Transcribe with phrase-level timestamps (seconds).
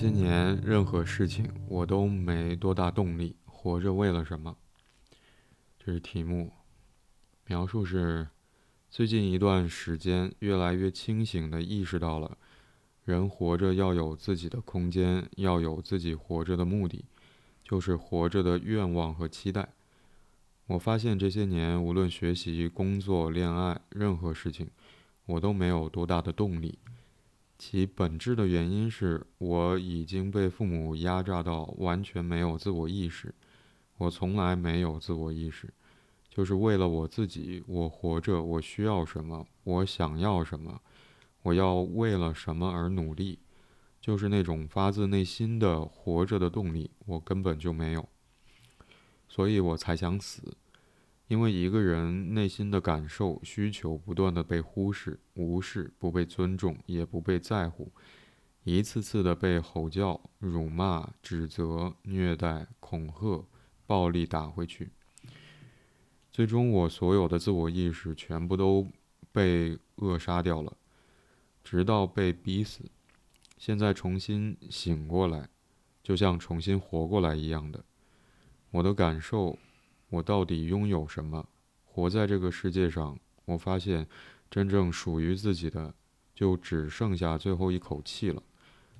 [0.00, 3.36] 这些年，任何事情我都没多大动力。
[3.44, 4.56] 活着为了什么？
[5.78, 6.54] 这是题目。
[7.44, 8.26] 描述是：
[8.88, 12.38] 最近一段时间，越来越清醒地意识到了，
[13.04, 17.04] 人活着要有自己的空间，要有自己活着的目的，
[17.62, 19.68] 就是活着的愿望和期待。
[20.68, 24.70] 我发现这些年，无论学习、工作、恋爱，任何事情，
[25.26, 26.78] 我都没有多大的动力。
[27.60, 33.34] 其本质的原因是我已经被父母压榨到完全没有自我意识。
[33.98, 35.70] 我从来没有自我意识，
[36.30, 37.62] 就是为了我自己。
[37.66, 39.46] 我活着，我需要什么？
[39.64, 40.80] 我想要什么？
[41.42, 43.38] 我要为了什么而努力？
[44.00, 48.08] 就是那种发自内心的活着的动力，我根本就没有。
[49.28, 50.56] 所以我才想死。
[51.30, 57.92] 因为一个人内心的感受、需求不断的被忽视、无视，不被尊重，也不被在乎，
[58.64, 63.46] 一次次的被吼叫、辱骂、指责、虐待、恐吓、
[63.86, 64.90] 暴力打回去，
[66.32, 68.88] 最终我所有的自我意识全部都
[69.30, 70.76] 被扼杀掉了，
[71.62, 72.90] 直到被逼死。
[73.56, 75.48] 现在重新醒过来，
[76.02, 77.84] 就像重新活过来一样的，
[78.72, 79.56] 我的感受。
[80.10, 81.48] 我到底拥有什么？
[81.84, 84.06] 活在这个世界上，我发现，
[84.50, 85.94] 真正属于自己的，
[86.34, 88.42] 就只剩下最后一口气了。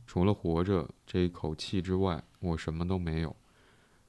[0.06, 3.36] 除了活着这一口气之外，我什么都没有。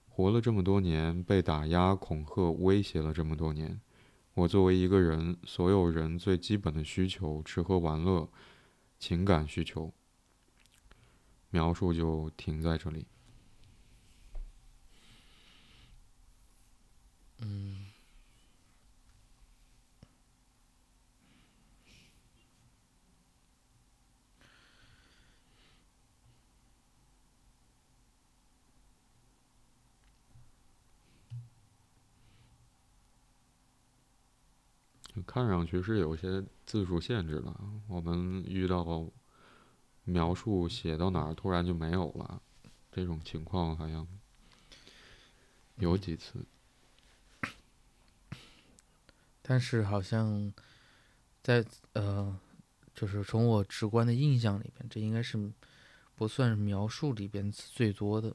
[0.07, 3.79] 活了这么多年，被打压、恐吓、威胁了这么多年，
[4.33, 8.29] 我作为一个人，所有人最基本的需求——吃喝玩乐、
[8.99, 9.93] 情感需求，
[11.49, 13.05] 描述就停在这里。
[17.43, 17.75] 嗯，
[35.25, 37.59] 看上去是有些字数限制了。
[37.87, 39.09] 我们遇到
[40.03, 42.41] 描述写到哪儿，突然就没有了，
[42.91, 44.07] 这种情况好像
[45.77, 46.45] 有几次。
[49.51, 50.53] 但是好像，
[51.43, 52.39] 在呃，
[52.95, 55.51] 就是从我直观的印象里边，这应该是
[56.15, 58.33] 不算是描述里边最多的，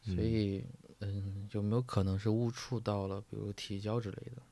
[0.00, 0.64] 所以
[1.00, 4.42] 嗯，有没有可能是误触到了，比如提交之类的？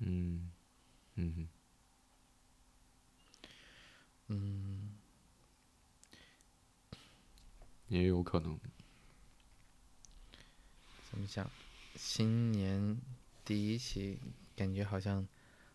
[0.00, 0.52] 嗯，
[1.14, 1.48] 嗯，
[4.26, 4.94] 嗯，
[7.88, 8.60] 也有可能。
[11.10, 11.50] 怎么讲？
[11.94, 13.00] 新年。
[13.46, 14.18] 第一期
[14.56, 15.24] 感觉好像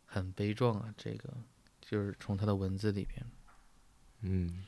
[0.05, 1.33] 很悲壮啊，这个
[1.79, 3.25] 就是从他的文字里边，
[4.19, 4.65] 嗯。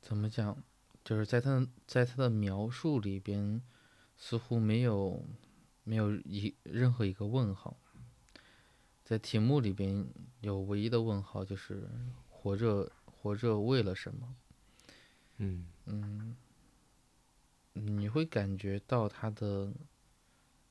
[0.00, 0.62] 怎么讲？
[1.04, 3.62] 就是在他在他的描述里边，
[4.18, 5.24] 似乎没有
[5.82, 7.78] 没有一任何一个问号。
[9.04, 10.06] 在题目里边
[10.42, 11.88] 有唯一的问号，就是
[12.28, 14.36] 活着活着为了什么？
[15.38, 16.36] 嗯嗯，
[17.72, 19.72] 你会感觉到他的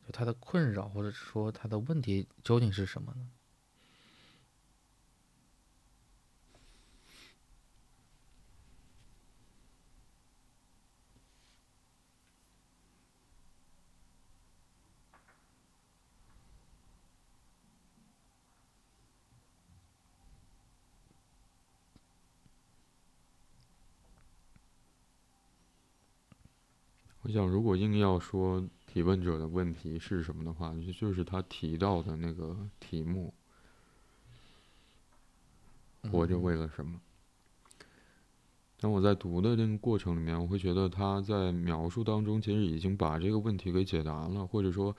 [0.06, 3.28] 就他的困扰，或者说他的问题究竟是什么呢？
[27.38, 33.32] 我想，如果硬要说提问者的问题是什么的话，就就是他提到的那个题目：
[36.10, 37.00] 活着为了什么？
[38.80, 44.96] 当我在读的那个过程里面，我会觉得他在描述当中其实已经把这个问题给解答了，或者说，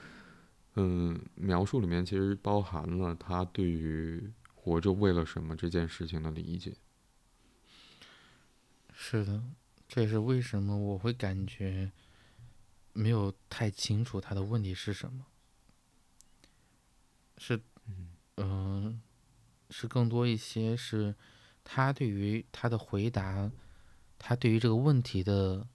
[0.77, 4.23] 嗯，描述里面其实包含了他对于
[4.55, 6.73] 活着为了什么这件事情的理解。
[8.93, 9.43] 是的，
[9.89, 11.91] 这也是为什么我会感觉。
[12.99, 15.25] 没有太清楚他的问题是什么，
[17.37, 17.63] 是，
[18.39, 19.01] 嗯、
[19.71, 21.15] 是更多一些是
[21.63, 23.53] 他对于他的回答，
[24.19, 25.69] 他对于这个问题的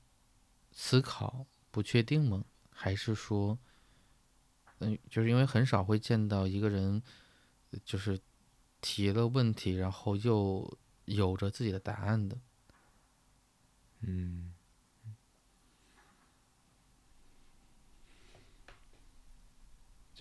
[0.73, 2.43] 思考不确定吗？
[2.69, 3.57] 还是说，
[4.79, 7.01] 嗯、就是因为很少会见到一个人，
[7.71, 8.19] 呃就是
[8.81, 12.37] 提了问题，然后又有着自己的答案的。
[14.01, 14.53] 嗯，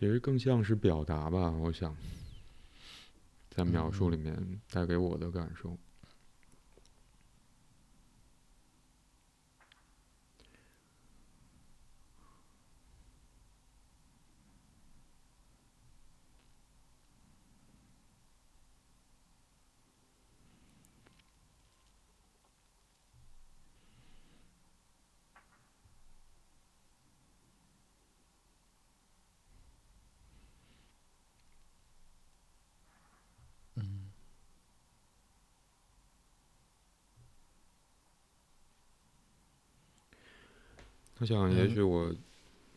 [0.02, 1.96] 其实更像是表达吧，我想，
[3.48, 4.36] 在描述里面
[4.68, 5.78] 带给我的感受。
[41.22, 42.12] 我想，也许我，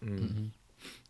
[0.01, 0.51] 嗯，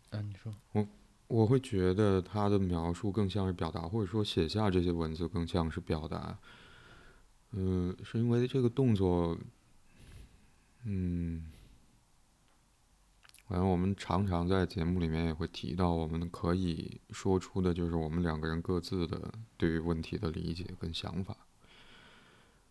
[0.08, 0.88] 嗯你说，我
[1.26, 6.38] 我会觉得他的描述更像是表达，或者说写下这些文字更像是表达。
[7.50, 9.36] 嗯、是因为这个动作，
[10.84, 11.52] 嗯，
[13.46, 21.36] 反正我们常常在节目里面也会提到，我们可以说出的就是我们两个人各自的对于问题的理解跟想法，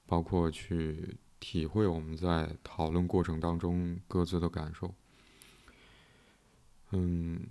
[0.08, 4.94] 包括去体会我们在讨论过程当中各自的感受。
[6.92, 7.42] 嗯，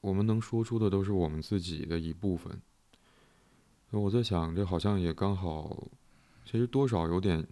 [0.00, 2.60] 我们能说出的都是我们自己的一部分。
[3.90, 5.86] 那我在想，这好像也刚好，
[6.44, 7.46] 其实多少有点，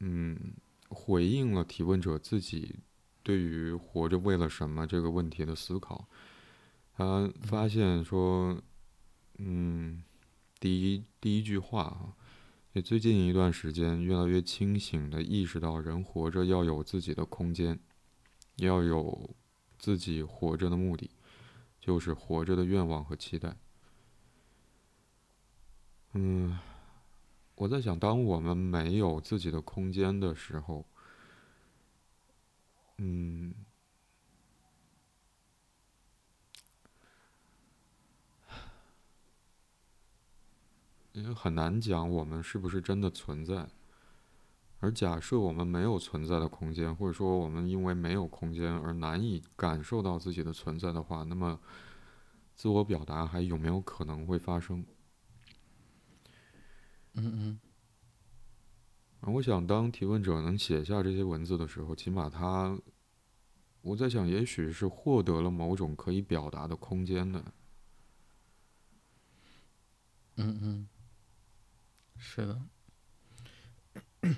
[0.00, 0.38] 嗯，
[0.88, 2.76] 回应了提问者自己
[3.22, 6.06] 对于“活着为了什么”这个问题的思考。
[6.96, 8.58] 他发现说，
[9.38, 10.02] 嗯，
[10.58, 12.15] 第一第一句话啊，
[12.76, 17.80] 也最近一段时间越来越清醒的意识到，人活着要有自己的空间，
[18.56, 19.34] 要有
[19.78, 21.10] 自己活着的目的，
[21.80, 23.56] 就是活着的愿望和期待。
[26.12, 26.58] 嗯，
[27.54, 30.84] 我在想，当我们没有自己的空间的时候，
[32.98, 33.54] 嗯，
[41.16, 43.66] 因为很难讲我们是不是真的存在。
[44.80, 51.58] 而假设我们没有存在的空间，或者说我们因为没有空间而难以感受到自己的存在的话，那么
[52.54, 54.84] 自我表达还有没有可能会发生？
[57.14, 57.58] 嗯嗯
[59.22, 62.78] 我想，当提问者能写下这些文字的时候，起码他，
[63.80, 67.42] 我在想，也许是获得了某种可以表达的空间的。
[70.36, 70.88] 嗯嗯，
[72.18, 72.60] 是的。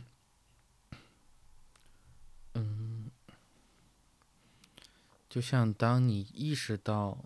[2.55, 3.11] 嗯，
[5.29, 7.25] 就像当你意识到，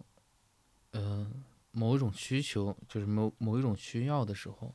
[0.92, 1.30] 呃，
[1.70, 4.74] 某一种需求，就是某某一种需要的时候，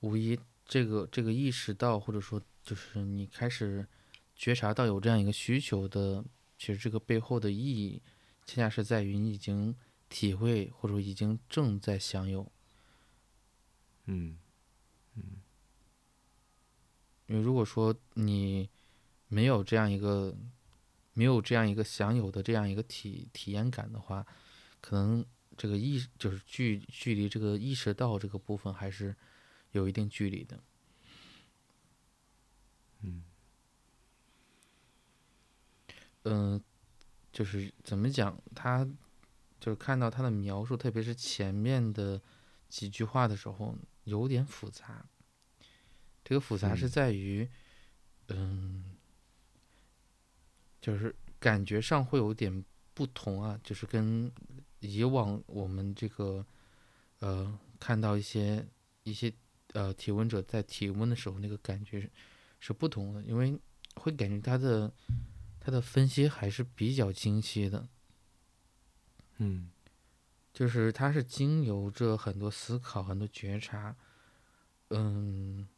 [0.00, 3.86] 无疑这个这个意识到，或者说就是你开始
[4.34, 6.24] 觉察到有这样一个需求的，
[6.58, 8.02] 其实这个背后的意义，
[8.44, 9.74] 恰恰是在于你已经
[10.08, 12.50] 体会或者说已经正在享有。
[14.06, 14.36] 嗯
[17.26, 18.68] 因为如果说你
[19.28, 20.34] 没有这样一个
[21.12, 24.26] 没有这样一个享有的这样一个体体验感的话，
[24.80, 25.24] 可能
[25.56, 29.14] 这个意就是距距离这个意识到这个部分还是
[29.72, 30.62] 有一定距离的。
[33.02, 33.22] 嗯
[36.24, 36.62] 嗯、
[37.32, 38.84] 就是怎么讲，他
[39.58, 42.20] 就是看到他的描述，特别是前面的
[42.68, 43.76] 几句话的时候，
[44.10, 45.06] 有点复杂。
[46.22, 46.90] 这个复杂是嗯。
[46.90, 47.48] 在于，
[48.28, 48.84] 嗯，
[50.80, 54.30] 就是感觉上会有点不同啊，就是跟
[54.80, 56.44] 以往我们这个
[57.20, 58.66] 呃看到一些
[59.04, 59.32] 一些
[59.72, 62.10] 呃体温者在体温的时候那个感觉是
[62.60, 63.58] 是不同的，因为
[63.94, 64.92] 会感觉他的
[65.58, 67.88] 他的分析还是比较清晰的，
[69.38, 69.70] 嗯
[70.52, 73.96] 就是他是经由着很多思考、很多觉察，
[74.88, 75.68] 嗯，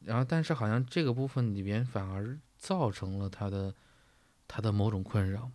[0.00, 3.74] 然后但是好像这个部分里边反而造成了他的
[4.46, 5.50] 他的某种困扰。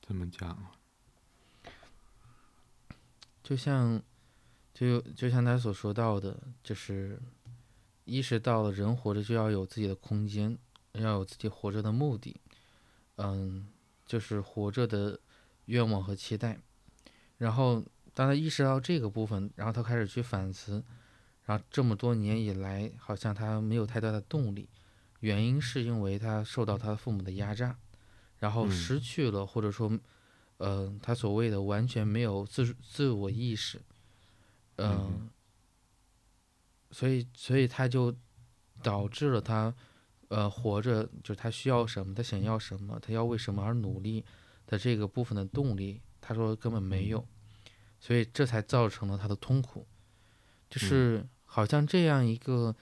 [0.00, 0.70] 怎么讲啊，
[3.42, 4.00] 就像，
[4.72, 7.20] 就就像他所说到的，就是
[8.04, 10.56] 意识到了人活着就要有自己的空间，
[10.92, 12.40] 要有自己活着的目的。
[13.16, 13.66] 嗯，
[14.06, 15.18] 就是活着的
[15.66, 16.58] 愿望和期待。
[17.38, 17.84] 然后
[18.14, 20.82] 当他意识到这个部分，然后他开始去反思，
[21.44, 24.68] 然后这么多年以来，好像他没有太大的动力，
[25.20, 27.76] 原因是因为他受到他父母的压榨，
[28.38, 28.70] 然后嗯。
[28.70, 29.98] 失去了或者说，
[30.58, 33.82] 呃，他所谓的完全没有自自我意识，
[34.76, 35.30] 嗯、嗯
[36.90, 38.14] 所以所以他就
[38.82, 39.74] 导致了他，
[40.28, 44.24] 呃，活着就是他需要什么，他想要什么，他要为什么而努力
[44.66, 47.24] 的这个部分的动力，他说根本没有，
[48.00, 49.86] 所以这才造成了他的痛苦，
[50.68, 52.74] 就是好像这样一个，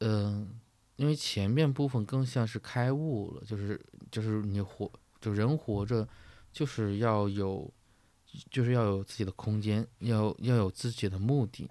[0.00, 0.60] 嗯、
[0.96, 3.80] 因为前面部分更像是开悟了，就是
[4.10, 4.90] 就是你活，
[5.20, 6.06] 就人活着
[6.52, 7.72] 就是要有，
[8.50, 11.68] 就是要有自己的空间，要要有自己的目的，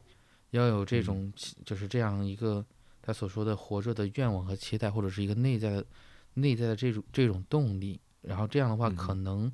[0.49, 1.31] 要有这种
[1.63, 2.65] 就是这样一个
[3.05, 5.85] 他所说的活着的愿望和期待，或者是一个内在的
[6.33, 8.95] 内在的这种这种动力，然后这样的话，嗯。
[8.95, 9.53] 可能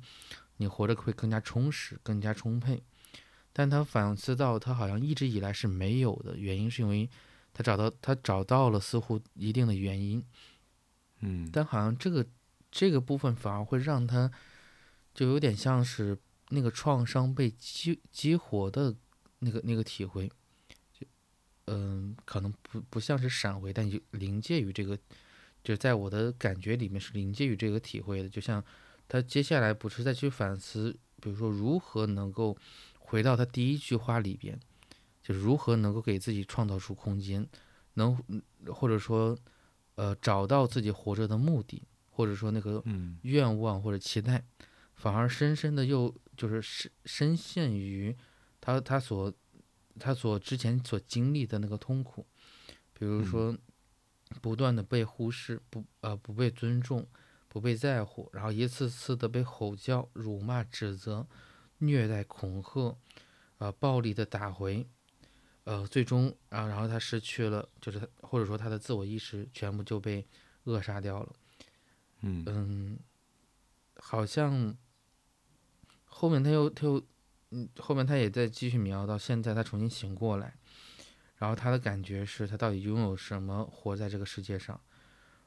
[0.56, 2.82] 你活着会更加充实、更加充沛。
[3.52, 7.10] 但他反思到，他好像一直以来是没有的原因，是因为
[7.52, 10.24] 他找到他找到了似乎一定的原因，
[11.20, 11.50] 嗯。
[11.52, 12.26] 但好像这个
[12.70, 14.32] 这个部分反而会让他
[15.12, 16.16] 就有点像是
[16.48, 18.96] 那个创伤被激激活的
[19.40, 20.34] 那个那个体会，就
[21.66, 24.98] 嗯，可能不不像是闪回，但就临界于这个，
[25.62, 28.28] 就在我的感觉里面是临界于这个体会的。
[28.28, 28.62] 就像
[29.08, 32.56] 他接下来不是再去反思，比如说如何能够
[32.98, 34.58] 回到他第一句话里边，
[35.22, 37.46] 就是如何能够给自己创造出空间，
[37.94, 38.20] 能
[38.66, 39.38] 或者说
[39.94, 44.44] 呃找到自己活着的目的，或者说那个嗯愿望或者期待，
[44.94, 48.16] 反而深深的又就是深深陷于
[48.60, 49.32] 他他所
[49.98, 52.26] 他所之前所经历的那个痛苦，
[52.92, 53.58] 比如嗯说
[54.40, 57.06] 不断的被忽视，不呃不被尊重，
[57.48, 61.26] 不被在乎，然后一次次的被吼叫、辱骂、指责、
[61.78, 62.96] 虐待、恐吓，
[63.58, 64.86] 呃暴力的打回。
[65.64, 70.26] 呃，最终啊，然后他失去了，就是他或者说他的自我意识全部就被
[70.64, 71.32] 扼杀掉了。
[72.22, 72.98] 嗯嗯，
[73.94, 74.76] 好像
[76.04, 77.00] 后面他又他又
[77.52, 80.54] 嗯，后面他也在继续描到现在他重新醒过来，
[81.36, 84.80] 然后他的感觉是他到底拥有什么活在这个世界上，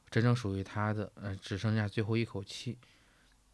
[0.08, 2.78] 真正属于他的，呃，只剩下最后一口气，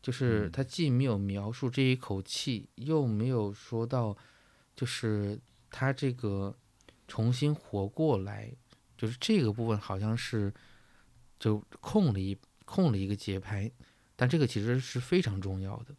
[0.02, 0.52] 就是嗯。
[0.52, 4.16] 他既没有描述这一口气，又没有说到，
[4.76, 5.40] 就是
[5.70, 6.54] 他这个
[7.08, 8.52] 重新活过来，
[8.98, 10.52] 就是这个部分好像是
[11.38, 13.70] 就空了一空了一个节拍，
[14.14, 15.94] 但这个其实是非常重要的，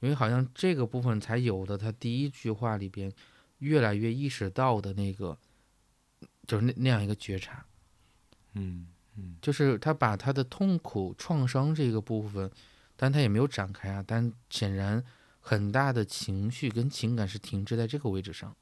[0.00, 3.12] 因为好像这个部分才有的他第一句话里边
[3.58, 5.38] 越来越意识到的那个，
[6.46, 7.64] 就是那那样一个觉察，
[8.54, 8.86] 嗯
[9.42, 12.50] 就是他把他的痛苦创伤这个部分，
[12.96, 15.04] 但他也没有展开啊，但显然
[15.40, 18.56] 很大的情绪跟情感是停滞在这个位置上，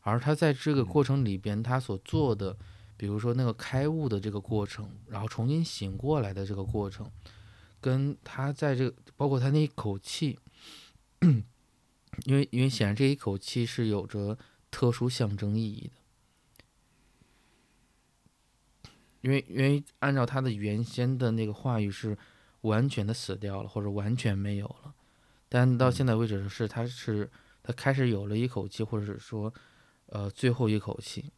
[0.00, 2.56] 而他在这个过程里边，他所做的，
[2.96, 7.08] 比如说那个开悟的这个过程，然后重新醒过来的这个过程，
[7.80, 10.36] 跟他在这个包括他那一口气，
[12.24, 14.38] 因为因为显然这一口气是有着
[14.70, 15.94] 特殊象征意义的。
[19.20, 22.18] 因为因为按照他的原先的那个话语是
[22.60, 24.94] 完全的死掉了，或者完全没有了，
[25.48, 27.30] 但到现在为止是他是
[27.62, 29.54] 他开始有了一口气，或者是说
[30.06, 31.32] 呃最后一口气。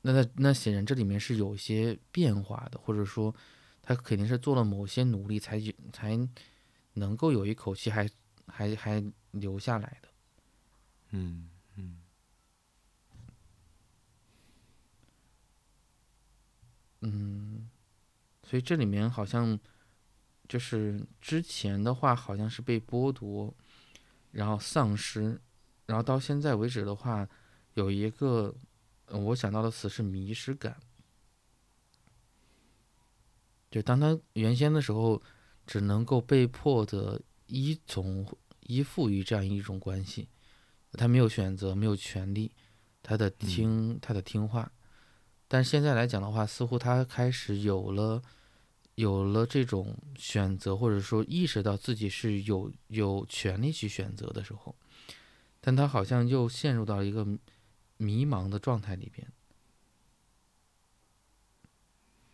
[0.00, 3.34] 那那那显然这里面是有一些变化的，或者说
[3.82, 6.18] 他肯定是做了某些努力才有才
[6.94, 8.08] 能够有一口气还
[8.50, 10.08] 还还留下来的。
[11.10, 11.96] 嗯嗯
[17.00, 17.70] 嗯，
[18.42, 19.58] 所以这里面好像
[20.48, 23.54] 就是之前的话好像是被剥夺，
[24.32, 25.40] 然后丧失，
[25.86, 27.28] 然后到现在为止的话，
[27.74, 28.54] 有一个
[29.06, 30.78] 呃我想到的词是迷失感。
[33.70, 35.22] 就当他原先的时候，
[35.66, 38.26] 只能够被迫的依从、
[38.60, 40.28] 依附于这样一种关系，
[40.92, 42.52] 他没有选择，没有权利，
[43.02, 44.70] 他的听、他的听话。
[45.48, 48.22] 但现在来讲的话，似乎他开始有了
[48.94, 54.76] 有了这种选择，或者说意识到自己是有有权利去选择的时候，
[55.60, 57.26] 但他好像又陷入到一个
[57.96, 59.26] 迷茫的状态里边。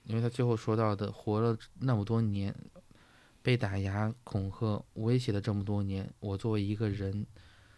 [0.04, 2.54] 因为他最后说到的，活了那么多年，
[3.46, 7.24] 被打压、恐吓、威胁了这么多年，我作为一个人，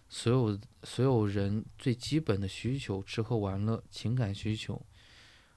[0.09, 4.81] 所有所有人最基本的需求，吃喝玩乐、情感需求，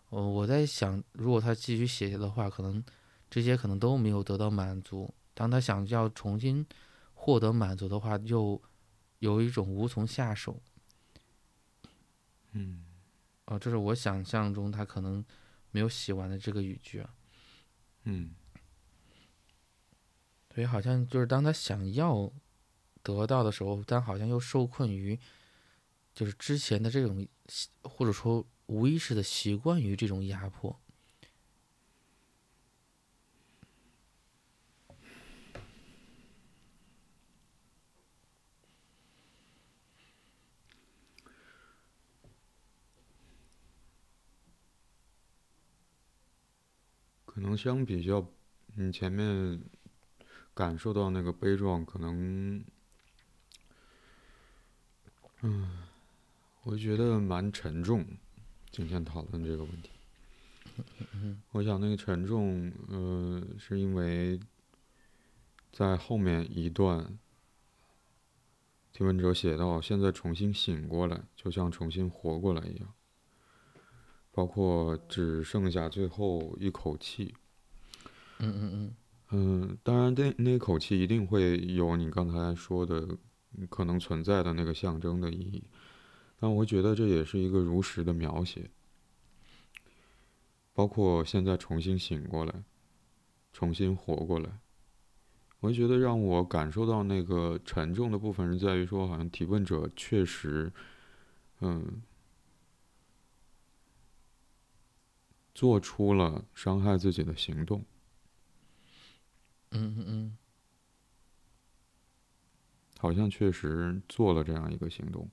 [0.09, 2.83] 呃，我在想，如果他继续写下的话，可能
[3.29, 6.67] 这些可能都没有得到满足，当他想要重新
[7.13, 8.61] 获得满足的话，又
[9.19, 10.61] 有一种无从下手。
[12.51, 12.83] 嗯，
[13.45, 15.23] 哦，这是我想象中他可能
[15.71, 17.15] 没有写完的这个语句啊。
[18.03, 18.35] 嗯，
[20.53, 22.29] 对，好像就是当他想要
[23.01, 25.17] 得到的时候，但好像又受困于，
[26.13, 27.25] 就是之前的这种，
[27.83, 30.77] 或者说无意识的习惯于这种压迫。
[47.25, 48.27] 可能相比较，
[48.75, 49.61] 你前面
[50.53, 52.63] 感受到那个悲壮，可能，
[55.41, 55.83] 嗯，
[56.63, 58.05] 我觉得蛮沉重。
[58.71, 59.89] 今天讨论这个问题，
[61.51, 64.39] 我想那个沉重，呃，是因为
[65.71, 67.17] 在后面一段，
[68.93, 72.93] 提问者写到，现在重新醒过来，就像重新活过来一样。
[74.31, 77.35] 包括只剩下最后一口气。
[78.39, 78.95] 嗯嗯嗯。
[79.31, 83.17] 嗯，当然，那那口气一定会有你刚才说的
[83.69, 85.63] 可能存在的那个象征的意义，
[86.37, 88.69] 但我觉得这也是一个如实的描写。
[90.73, 92.63] 包括现在重新醒过来，
[93.53, 94.59] 重新活过来，
[95.61, 100.71] 我觉得让我感受到那个沉重的部分是在于说，好像提问者确实，
[101.61, 102.01] 嗯。
[105.53, 107.83] 做出了伤害自己的行动。
[109.71, 110.37] 嗯嗯嗯，
[112.97, 115.29] 好像确实做了这样一个行动，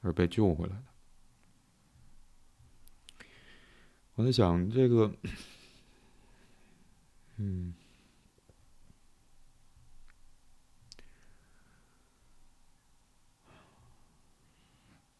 [0.00, 0.84] 而被救回来的。
[4.14, 5.14] 我在想这个，
[7.36, 7.74] 嗯，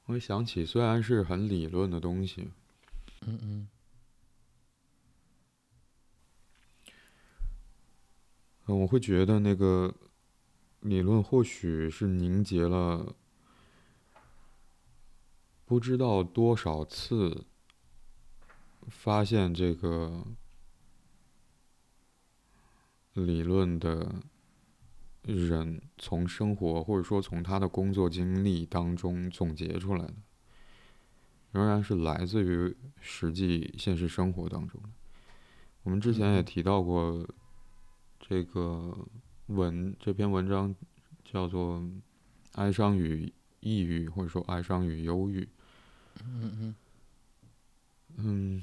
[0.04, 2.50] 我想起虽然是很理论的东西。
[3.22, 3.68] 嗯嗯，
[8.70, 9.92] 嗯，我会觉得那个
[10.83, 13.16] 理论或许是凝结了
[15.64, 17.46] 不知道多少次
[18.88, 20.24] 发现这个
[23.14, 24.22] 理论的
[25.24, 30.14] 人，从生活或者说从他的工作经历当中总结出来的。
[31.50, 34.88] 仍然是来自于实际现实生活当中的。
[35.83, 37.28] 我们之前也提到过，
[38.20, 38.96] 这个
[39.46, 40.72] 文这篇文章
[41.24, 41.78] 叫做
[42.52, 45.48] 《哀伤与抑郁》，或者说哀伤与忧郁。
[46.24, 46.74] 嗯嗯。
[48.16, 48.62] 嗯。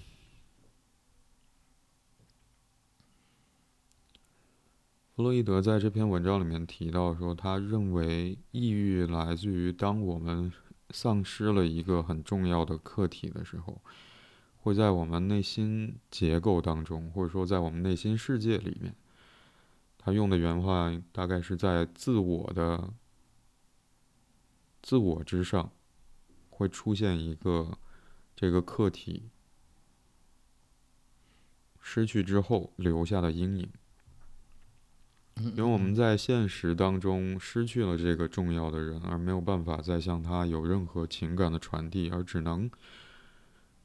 [5.16, 10.52] 弗洛伊德在这篇文章里面提到说，他认为抑郁来自于当我们。
[10.92, 13.82] 丧失了一个很重要的客体的时候，
[14.56, 18.96] 会在我们内心结构当中，或者说在我们内心世界里面，
[20.08, 22.94] 他用的原话大概是在自我的
[24.82, 25.70] 自我之上，
[26.50, 27.78] 会出现一个
[28.34, 29.24] 这个客体
[31.82, 33.70] 失去之后留下的阴影。
[35.36, 42.72] 因为我们在现实当中失去了这个重要的人，而没有办法再向他有任何情感的传递，而只能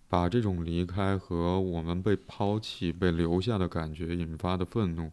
[0.07, 5.11] 把这种离开和我们被抛弃、被留下的感觉引发的愤怒，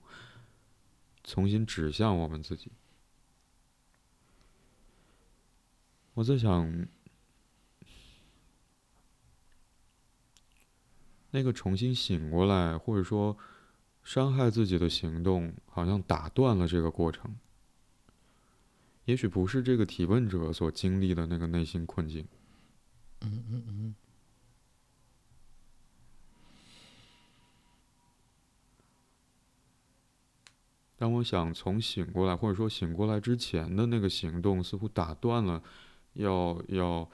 [1.23, 2.71] 重新指向我们自己。
[6.13, 6.87] 我在想，
[11.31, 13.37] 那个重新醒过来，或者说。
[14.01, 17.37] 伤害自己的行动，好像打断了这个过程。
[19.05, 22.25] 也许不是这个提问者所经历的那个内心困境。
[23.21, 23.95] 嗯嗯嗯。
[30.99, 35.63] 但我想，从醒过来，或者说醒过来之前的那个行动，似乎打断了，
[36.13, 37.09] 要要。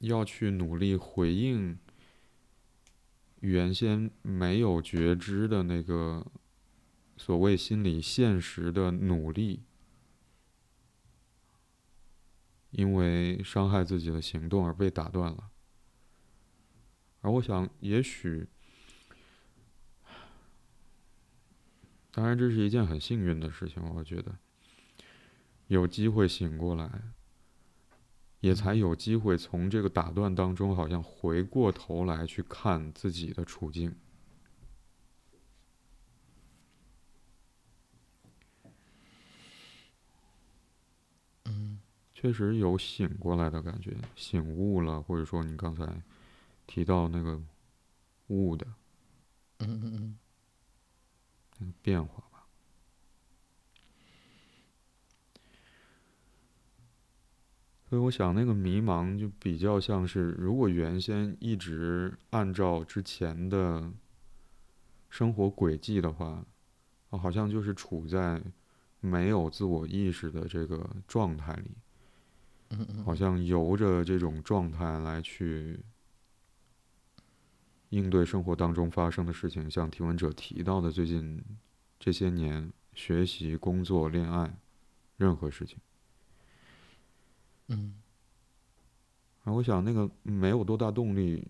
[0.00, 1.78] 要去努力回应
[3.40, 6.26] 原先没有觉知的那个
[7.16, 9.62] 所谓心理现实的努力，
[12.72, 15.50] 因为伤害自己的行动而被打断了。
[17.24, 18.46] 而我想，也许，
[22.12, 24.36] 当然这是一件很幸运的事情，我觉得
[25.68, 26.90] 有机会醒过来。
[28.40, 33.96] 也才有机会从这个打断当中，好像回过头来去看自己的处境。
[41.46, 41.80] 嗯，
[42.12, 46.02] 确实有醒过来的感觉，醒悟了，或者说你刚才
[46.66, 47.40] 提到那个
[48.28, 48.66] 物的
[49.58, 50.18] 嗯嗯嗯，
[51.58, 52.46] 那个变化吧。
[57.88, 63.92] 所以我想，那个迷茫就比较像是，如果原先一直按照之前的
[65.08, 66.44] 生活轨迹的话，
[67.10, 68.42] 好像就是处在
[68.98, 71.70] 没有自我意识的这个状态里，
[73.04, 75.78] 好像由着这种状态来去
[77.94, 81.40] 应对生活当中发生的事情，像提问者提到的，最近
[82.00, 84.52] 这些年学习、工作、恋爱，
[85.16, 85.78] 任何事情。
[87.68, 87.94] 嗯，
[89.44, 91.46] 啊，我想那个没有多大动力。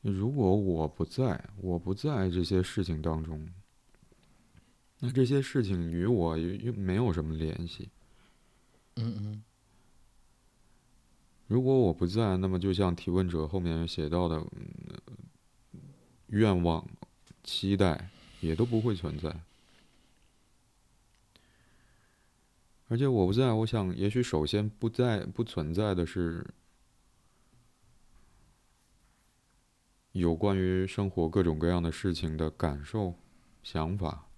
[0.00, 3.46] 如果我不在，我不在这些事情当中，
[5.00, 7.90] 那这些事情与我又又没有什么联系。
[8.96, 9.42] 嗯嗯，
[11.48, 14.36] 如果我不在，那么就像提问者后面写到的。
[14.36, 15.00] 嗯
[16.30, 16.88] 愿望、
[17.42, 18.08] 期待
[18.38, 19.40] 也都不会存在，
[22.86, 26.46] 而且我不在，我想，也许首先不在、不存在的是
[30.12, 33.16] 有关于生活各种各样的事情的感受、
[33.64, 34.29] 想法，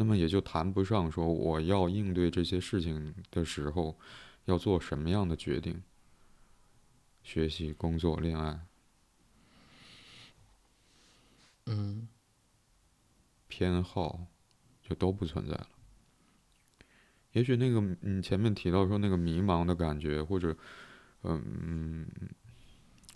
[0.00, 3.98] 那么也就谈不上说我要应对这些事情的时候
[4.44, 5.82] 要做什么样的决定，
[7.24, 8.60] 学习、工作、恋爱。
[11.66, 12.06] 嗯，
[13.48, 14.24] 偏好
[14.82, 15.68] 就都不存在了。
[17.32, 20.56] 也许那个你前面提到说那个迷茫的感觉，或者
[21.24, 22.06] 嗯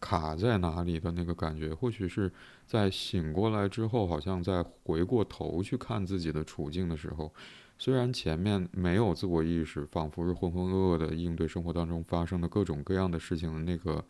[0.03, 2.31] 卡在哪里的那个感觉，或许是
[2.67, 7.33] 在醒过来之后，好像在回过头去看自己的处境的时候，
[7.79, 14.05] 虽然前面没有自我意识，仿佛是浑浑噩噩的应对生活当中发生的各种各样的事情的那个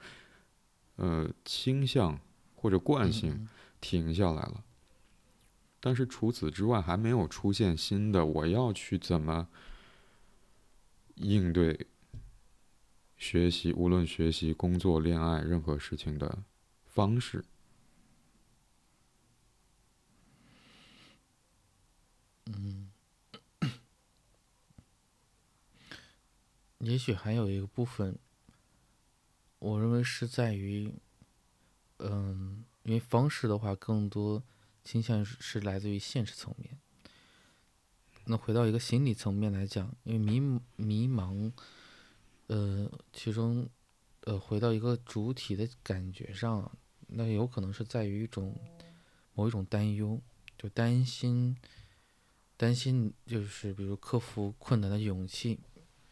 [0.96, 2.18] 呃倾向
[2.54, 3.46] 或者惯性。
[3.84, 4.62] 停下来了，
[5.80, 9.48] 但是除此之外还没有出现新的我要去怎么
[11.16, 11.88] 应对
[13.22, 16.42] 学习，无论学习、工作、恋爱任何事情的
[16.84, 17.44] 方式。
[22.46, 22.90] 嗯，
[26.78, 28.18] 也许还有一个部分，
[29.60, 30.92] 我认为是在于，
[31.98, 32.64] 嗯。
[32.82, 34.42] 因为方式的话，更多
[34.82, 36.76] 倾向是来自于现实层面。
[38.24, 40.40] 那回到一个心理层面来讲，因为迷
[40.74, 41.52] 迷茫，
[42.52, 43.66] 呃，其中，
[44.24, 46.70] 呃，回到一个主体的感觉上，
[47.06, 48.54] 那有可能是在于一种
[49.32, 50.20] 某一种担忧，
[50.58, 51.56] 就担心，
[52.58, 55.60] 担心就是比如克服困难的勇气，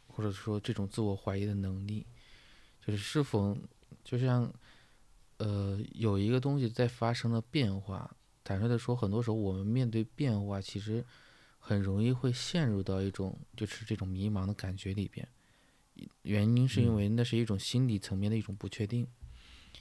[0.07, 2.07] 或者说这种自我怀疑的能力，
[2.81, 3.57] 就是是否
[4.03, 4.50] 就像。
[5.42, 8.14] 呃，有一个东西在发生了变化。
[8.44, 11.03] 坦率的说，很多时候我们面对变化，其实
[11.59, 15.26] 很容易会陷入到一种就是这种迷茫的感觉里边。
[16.23, 19.07] 原因是因为那是一种心理层面的一种不确定。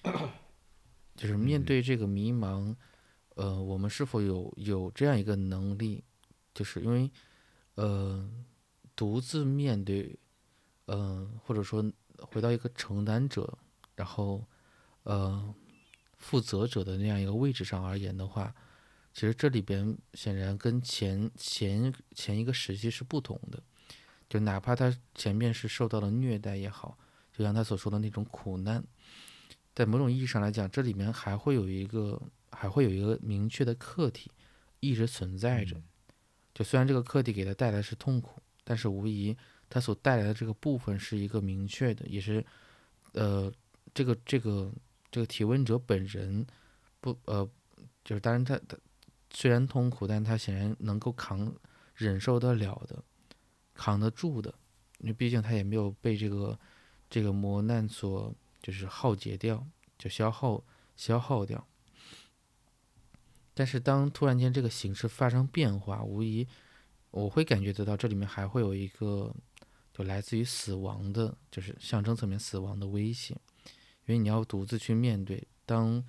[1.16, 2.76] 就是面对这个迷茫，
[3.36, 6.04] 呃，我们是否有有这样一个能力？
[6.54, 7.12] 就是因为，
[7.76, 8.30] 呃，
[8.96, 10.18] 独自面对，
[10.86, 11.84] 呃，或者说
[12.18, 13.58] 回到一个承担者，
[13.96, 14.48] 然后。
[15.04, 15.56] 呃，
[16.18, 18.54] 负责者的那样一个位置上而言的话，
[19.14, 23.64] 其实这里边显然跟前前前一个时期是不同的。
[24.30, 26.98] 就哪怕他前面是受到了虐待也好，
[27.34, 28.82] 就像他所说的那种苦难，
[29.76, 34.32] 在某种意义上来讲，这里面还会有一个还会有一个明确的课题
[34.80, 35.76] 一直存在着。
[36.54, 39.36] 就虽然这个课题给他带来是痛苦，但是无疑
[39.70, 42.46] 他所带来的这个部分是一个明确的，也是
[43.14, 43.52] 呃
[43.94, 44.72] 这个这个。
[45.12, 46.46] 这个提问者本人
[47.02, 47.44] 不呃，
[48.06, 48.78] 就是当然他他
[49.32, 51.52] 虽然痛苦，但他显然能够扛
[51.96, 53.04] 忍受得了的，
[53.80, 54.54] 扛得住的，
[54.98, 56.60] 因为毕竟他也没有被这个
[57.10, 59.66] 这个磨难所就是耗竭掉，
[59.98, 60.62] 就消耗
[60.98, 61.66] 消耗掉。
[63.54, 66.46] 但是当突然间这个形势发生变化，无疑
[67.12, 69.34] 我会感觉得到这里面还会有一个
[69.94, 73.34] 就来自于死亡的，就是象征层面死亡的威胁。
[74.06, 76.04] 因为你要独自去面对，当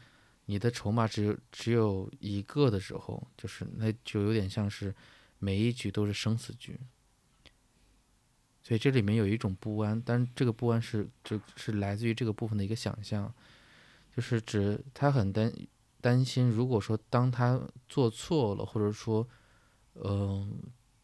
[0.47, 4.93] 你的筹码只有只有一个的时候，就是那就有点像是
[5.39, 6.81] 每一局都是生死局。
[8.63, 13.33] 所以这里面有一种不安，但这个不安是这是来自于这个部分的一个想象，
[14.15, 15.53] 就是指他很担
[16.01, 19.27] 担心，如果说当他做错了，或者说，
[19.95, 20.59] 嗯、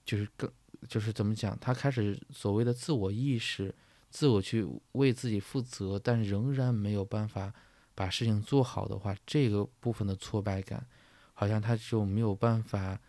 [0.04, 0.50] 就是更
[0.88, 3.74] 就是怎么讲，他开始所谓的自我意识，
[4.10, 7.52] 自我去为自己负责，但仍然没有办法
[7.94, 10.86] 把事情做好的话，这个部分的挫败感，
[11.32, 13.00] 好像他就没有办法，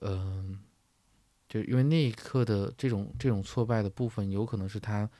[0.00, 0.60] 嗯、
[1.52, 5.10] 就因为那一刻的这种这种挫败的部分，有可能是他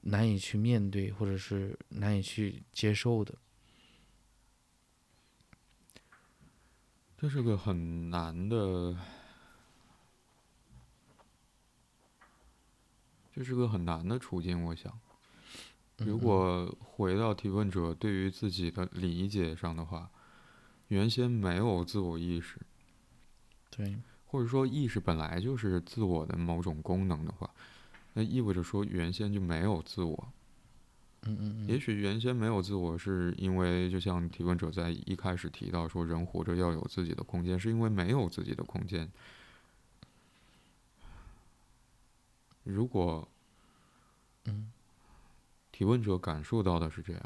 [0.00, 3.32] 难以去面对，或者是难以去接受的。
[7.16, 8.96] 这是个很难的，
[13.32, 14.64] 这是个很难的处境。
[14.64, 14.92] 我想，
[15.98, 20.10] 如嗯果回到提问者对于自己的理解上的话，
[20.88, 22.60] 原先没有自我意识，
[23.70, 23.96] 对，
[24.36, 27.50] 或者说意识本来就是自我的某种功能的话，
[28.12, 30.28] 那意味着说原先就没有自我。
[31.22, 39.10] 嗯嗯嗯，也许原先没有自我，是因为就像提问者在一开始提到说，人活着要有自己的空间，是因为没有自己的空间。
[42.62, 43.26] 如果
[44.44, 44.70] 嗯
[45.72, 47.22] 提问者感受到的是这样，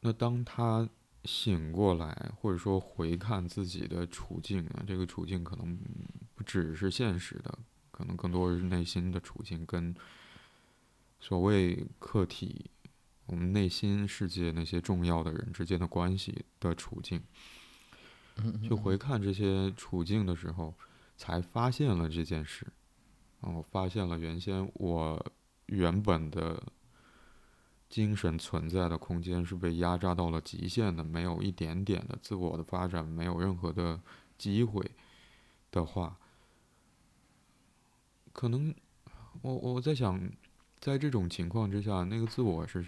[0.00, 0.86] 那当他
[1.24, 5.78] 醒过来，或者说回看自己的处境啊，这个处境可能
[6.34, 7.58] 不只是现实的，
[7.90, 9.94] 可能更多是内心的处境，跟
[11.20, 12.70] 所谓客体，
[13.26, 17.22] 我们内心世界那些重要的人之间的关系的处境。
[18.68, 20.74] 就回看这些处境的时候，
[21.16, 22.66] 才发现了这件事。
[23.40, 25.32] 啊，我发现了原先我
[25.66, 26.62] 原本的
[27.94, 34.00] 精神存在的空间是被压榨到了极限的，没有一点点的自我的发展，没有任何的
[34.36, 34.90] 机会
[35.70, 36.18] 的话，
[38.32, 38.74] 可能
[39.42, 40.20] 我我在想，
[40.80, 42.84] 在这种情况之下，那个自我是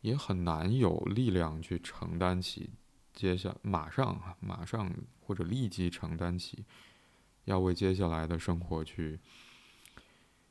[0.00, 2.70] 也很难有力量去承担起
[3.12, 4.90] 接下马上，马上
[5.20, 6.64] 或者立即承担起
[7.44, 9.20] 要为接下来的生活去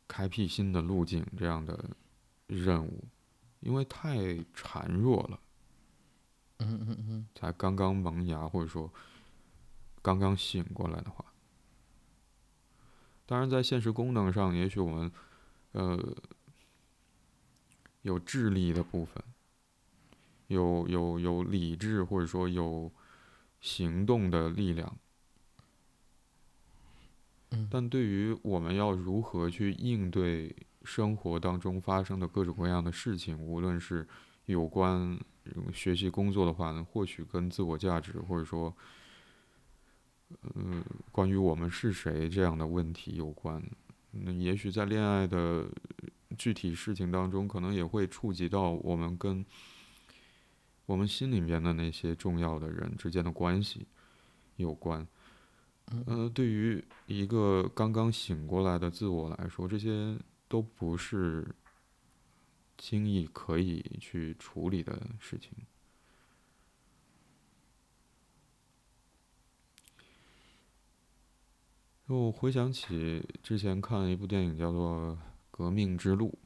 [0.08, 1.90] 开辟新的路径这样的
[2.48, 3.04] 任务，
[3.60, 4.18] 因为太
[4.56, 5.40] 孱弱了，
[6.60, 8.92] 嗯嗯嗯才刚刚萌芽或者说
[10.02, 11.26] 刚刚醒过来的话。
[13.26, 15.12] 当然，在现实功能上，也许我们
[15.74, 16.16] 呃
[18.04, 19.22] 有智力的部分，
[20.48, 22.90] 有有有理智或者说有
[23.60, 24.98] 行动的力量，
[27.70, 34.08] 但对于我们要如何去应对生活当中发生的各种各样的事情，无论是
[34.46, 35.18] 有关
[35.74, 38.76] 学习工作的话呢，或许跟自我价值或者说，
[40.42, 43.64] 呃，关于我们是谁这样的问题有关。
[44.12, 45.70] 那也许在恋爱的
[46.38, 49.46] 具体事情当中，可能也会触及到我们跟
[50.86, 53.86] 我们心里面的那些重要的人之间的关系
[54.56, 55.08] 有关。
[56.06, 61.56] 呃，对于一个刚刚醒过来的自我来说，这些都不是
[62.78, 65.52] 轻易可以去处理的事情。
[72.08, 75.14] 我回想起之前看了一部电影叫做
[75.52, 76.38] 《革命之路》，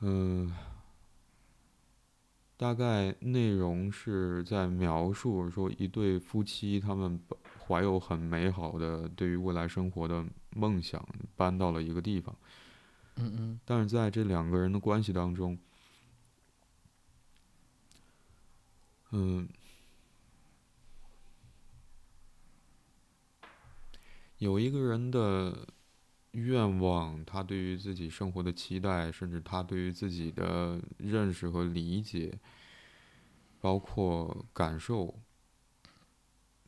[0.00, 0.54] 嗯、
[2.56, 7.38] 大概内容是在描述说一对夫妻他们本
[7.72, 11.02] 怀有很美好的对于未来生活的梦想，
[11.34, 12.36] 搬到了一个地方，
[13.16, 13.60] 嗯嗯。
[13.64, 15.58] 但是在这两个人的关系当中，
[19.12, 19.48] 嗯，
[24.36, 25.66] 有一个人的
[26.32, 32.38] 愿望，他对于自己生活的期待，甚至他对于自己的认识和理解，
[33.60, 35.06] 包括感受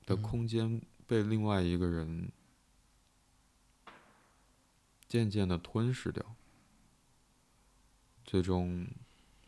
[0.06, 0.22] 的嗯。
[0.22, 2.30] 空间，被另外一个人
[5.06, 6.34] 渐渐的吞噬掉，
[8.24, 8.86] 最终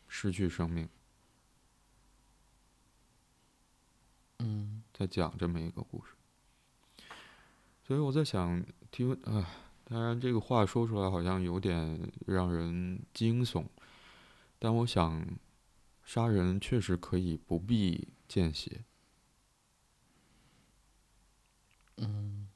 [0.07, 0.87] 失去生命。
[4.39, 6.13] 嗯在讲这么一个故事。
[7.83, 9.49] 所以我在想，提问啊，
[9.85, 13.65] 当然这个话说出来好像有点让人惊悚，
[14.59, 15.25] 但我想，
[16.03, 18.83] 杀人确实可以不必见血。
[21.97, 22.47] 嗯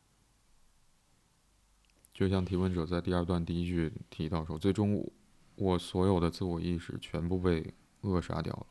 [2.14, 5.12] 就像提问者在第二段第一句提到说，最终
[5.56, 8.68] 我所有的自我意识全部被扼杀掉了。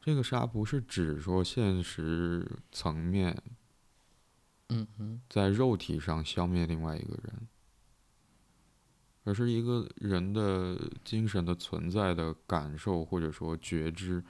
[0.00, 3.36] 这个杀不是指说现实层面，
[4.68, 7.48] 嗯嗯，在肉体上消灭另外一个人，
[9.24, 14.24] 而是一个人的精神的存在的感受或者说觉知。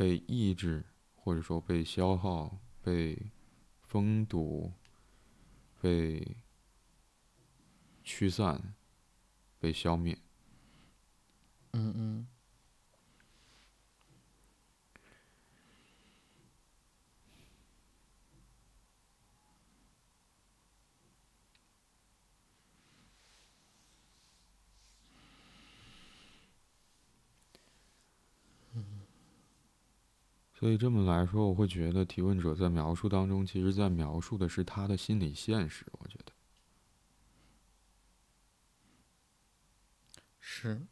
[0.00, 0.82] 被抑制，
[1.14, 3.30] 或者说被消耗、被
[3.82, 4.72] 封堵、
[5.78, 6.38] 被
[8.02, 8.74] 驱散、
[9.58, 10.18] 被消灭。
[11.72, 12.26] 嗯嗯。
[30.60, 35.86] 所以这么来说，我会觉得提问者在描述当中，其实在描述的是他的心理现实。
[35.92, 36.32] 我觉得
[40.38, 40.86] 是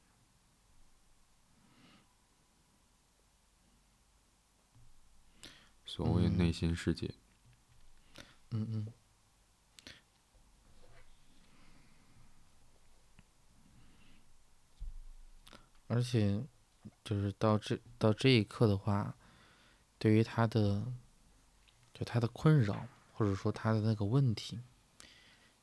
[5.85, 7.13] 所谓内心世界。
[8.53, 8.87] 嗯嗯。
[15.89, 16.43] 而且，
[17.05, 19.15] 就是到这到这一刻的话。
[19.99, 20.85] 对于他的，
[21.93, 24.61] 就他的困扰，或者说他的那个问题，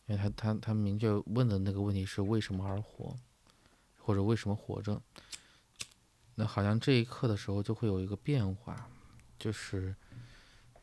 [0.08, 3.16] 因为他他他明确问的那个问题是为什么而活，
[3.98, 5.02] 或者为什么活着，
[6.36, 8.90] 那好像这一刻的时候就会有一个变化，
[9.40, 9.96] 就是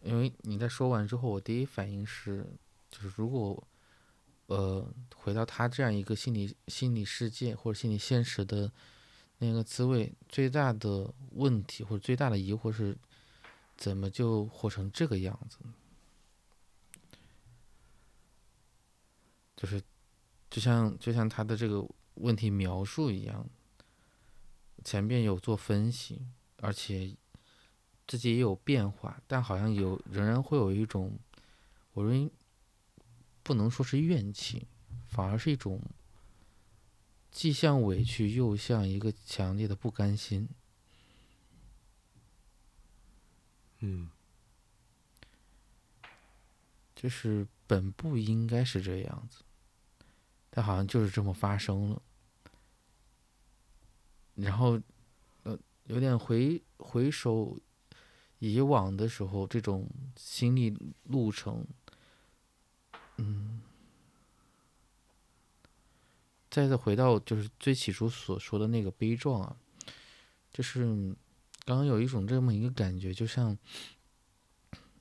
[0.00, 2.46] 因为你在说完之后，我第一反应是，
[2.90, 3.62] 就是如果，
[4.46, 8.72] 呃，回到他这样一个心理心理世界或者心理现实的
[9.36, 12.96] 那个滋味，最大的问题或者最大的疑惑是。
[13.82, 15.58] 怎么就活成这个样子？
[19.56, 19.82] 就是，
[20.48, 23.44] 就像就像他的这个问题描述一样，
[24.84, 26.24] 前面有做分析，
[26.58, 27.16] 而且
[28.06, 31.18] 自己也有变化，但好像有仍然会有一种，
[31.94, 32.30] 我认为
[33.42, 34.68] 不能说是怨气，
[35.08, 35.82] 反而是一种
[37.32, 40.48] 既像委屈又像一个强烈的不甘心。
[43.84, 44.08] 嗯，
[46.94, 49.42] 就是本不应该是这样子，
[50.50, 52.00] 但好像就是这么发生了。
[54.36, 54.80] 然后，
[55.42, 57.58] 呃，有点回回首
[58.38, 61.66] 以往的时候，这种心理路程，
[63.16, 63.62] 嗯，
[66.48, 69.56] 再次回到就是最起初所说的那个悲壮啊，
[70.52, 71.16] 就是。
[71.64, 73.56] 刚刚有一种这么一个感觉，就像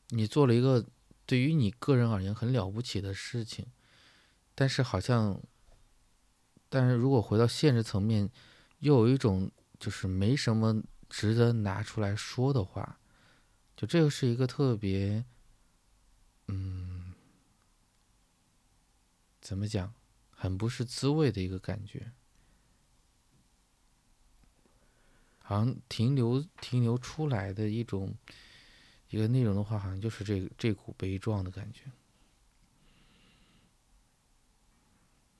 [0.09, 0.85] 你做了一个
[1.25, 3.65] 对于你个人而言很了不起的事情，
[4.53, 5.41] 但是好像，
[6.69, 8.29] 但是如果回到现实层面，
[8.79, 12.99] 又有一种就是没什么值得拿出来说的话，
[13.75, 15.25] 就这个是一个特别，
[16.47, 17.13] 嗯，
[19.41, 19.93] 怎么讲，
[20.29, 22.11] 很不是滋味的一个感觉。
[25.41, 28.15] 好像停留停留出来的一种
[29.09, 31.91] 一个内容的话，好像就是这这股悲壮的感觉。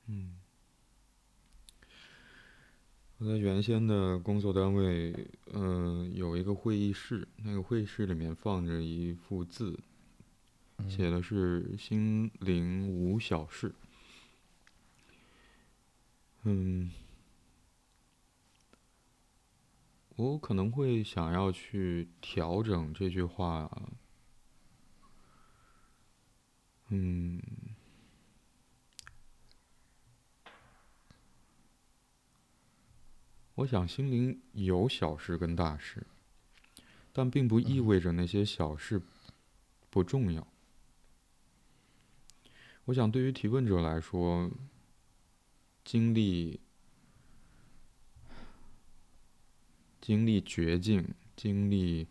[0.07, 0.35] 嗯，
[3.17, 5.15] 我在原先的工作单位，
[5.53, 9.79] 嗯，有一个会议室，那个会议室里面放着一幅字，
[10.89, 13.73] 写的是“心灵无小事”。
[16.43, 16.91] 嗯。
[20.21, 23.89] 我可能会想要去调整这句话，
[26.89, 27.41] 嗯，
[33.55, 36.05] 我想心灵有小事跟大事，
[37.11, 39.01] 但并不意味着那些小事
[39.89, 40.45] 不重要。
[42.85, 44.51] 我想对于提问者来说，
[45.83, 46.59] 经历。
[50.01, 52.07] 经历绝境，经历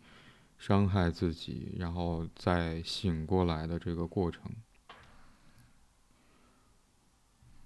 [0.57, 4.43] 伤害自己，然后再醒过来的这个过程，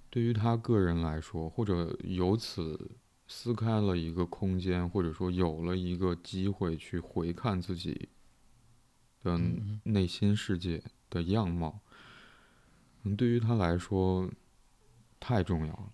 [0.10, 2.92] 对于他个人来说，或者由此
[3.28, 8.10] 撕开了一个空间，或者说有了一个机会去回看自己
[9.24, 9.38] 的
[9.84, 11.82] 内心世界的样貌，
[13.04, 14.32] 嗯，对于他来说
[15.20, 15.92] 太重要了。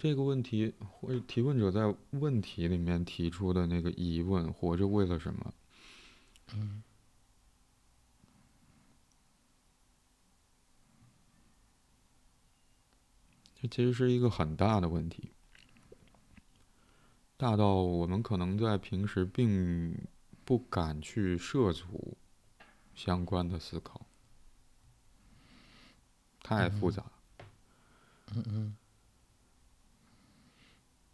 [0.00, 5.52] 这个问题或者提问者在问题里面提出的那个疑问：活着为了什么？
[6.54, 6.82] 嗯
[13.60, 15.32] 这其实是一个很大的问题，
[17.36, 19.94] 大到我们可能在平时并
[20.46, 22.16] 不敢去涉足
[22.94, 24.06] 相关的思考，
[26.42, 27.04] 太复杂。
[28.32, 28.76] 嗯嗯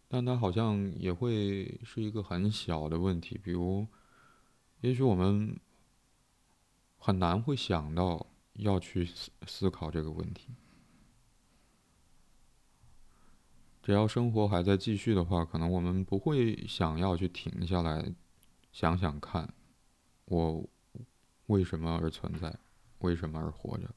[0.07, 3.85] 但它好像也会是一个很小的问题，比如，
[4.81, 5.59] 也许我们
[6.97, 10.55] 很难会想到要去思思考这个问题。
[13.83, 18.13] 只要生活还在继续的话，可能我们不会想要去停下来
[18.71, 19.53] 想想看，
[20.25, 20.67] 我
[21.45, 22.53] 为什么而存在，
[22.99, 23.93] 为什么而活着。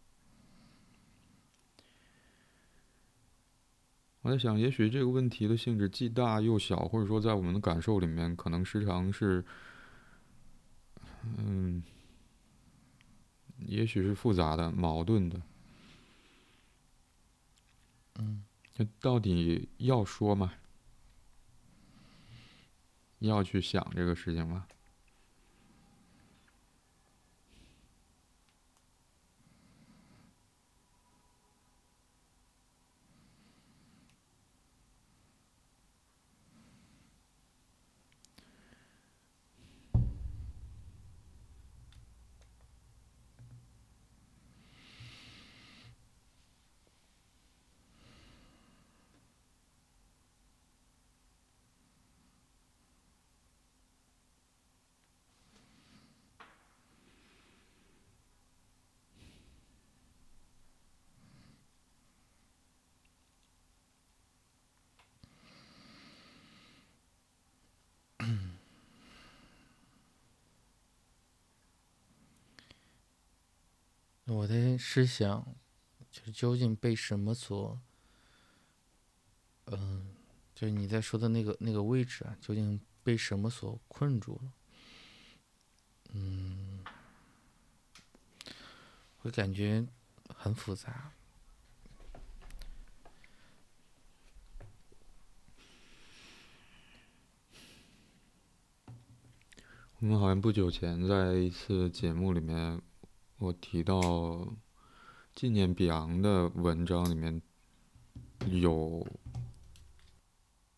[4.23, 9.43] 我在想，也许这个问题的性质既大又小，或者说在我们的感受里面，可能时常是，
[11.39, 11.83] 嗯，
[13.59, 15.41] 也许是复杂的、矛盾的。
[18.16, 18.45] 嗯，
[18.75, 20.53] 这到底要说吗？
[23.21, 24.66] 要去想这个事情吗？
[74.81, 75.47] 是想，
[76.11, 77.78] 就是究竟被什么所，
[79.66, 80.16] 嗯，
[80.55, 84.53] 就是你在说的那个那个位置啊，究竟被什么所困住了？
[86.12, 86.83] 嗯，
[89.18, 89.87] 会感觉
[90.35, 91.12] 很复杂。
[99.99, 102.81] 我们好像不久前在一次节目里面，
[103.37, 104.01] 我提到
[105.41, 107.41] 纪念比昂的文章里面
[108.51, 109.07] 有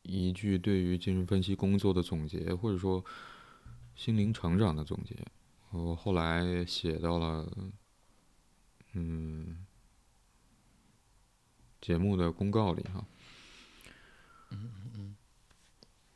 [0.03, 3.05] 一句对于精神分析工作的总结，或者说
[3.97, 5.17] 心灵成长的总结，
[5.73, 7.53] 我后来写到了
[8.93, 9.67] 嗯
[11.81, 13.05] 节目的公告里哈。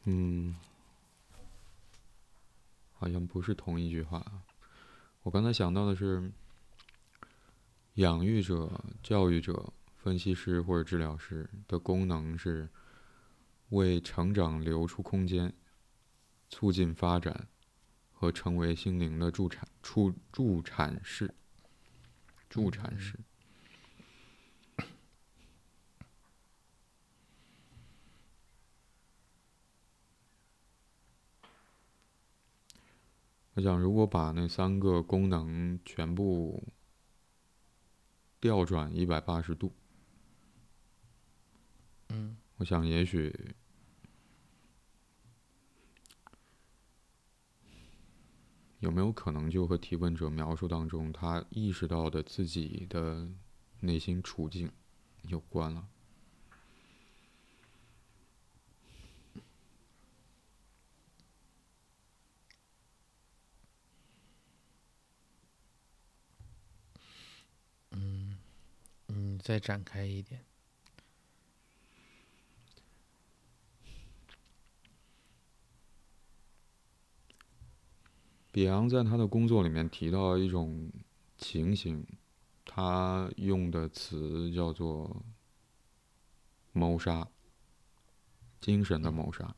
[0.04, 0.54] 嗯，
[2.92, 4.24] 好像不是同一句话。
[5.24, 6.30] 我刚才想到的是，
[7.96, 8.70] 养育者、
[9.02, 12.68] 教育者、分析师或者治疗师的功能是
[13.70, 15.50] 为成长留出空间，
[16.50, 17.48] 促进发展
[18.12, 21.34] 和成为心灵的助产助助产士。
[22.50, 23.18] 助产士。
[33.54, 36.62] 我想，如果把那三个功能全部
[38.46, 39.72] 调转一百八十度，
[42.10, 43.34] 嗯我想也许
[48.78, 53.28] 有没有可能就和提问者描述当中他意识到的自己的
[53.80, 54.70] 内心处境
[55.22, 55.88] 有关了？
[69.38, 70.44] 再展开一点。
[78.50, 80.90] 比昂在他的工作里面提到一种
[81.36, 82.06] 情形，
[82.64, 85.22] 他用的词叫做
[86.72, 87.28] “谋杀”，
[88.58, 89.54] 精神的谋杀。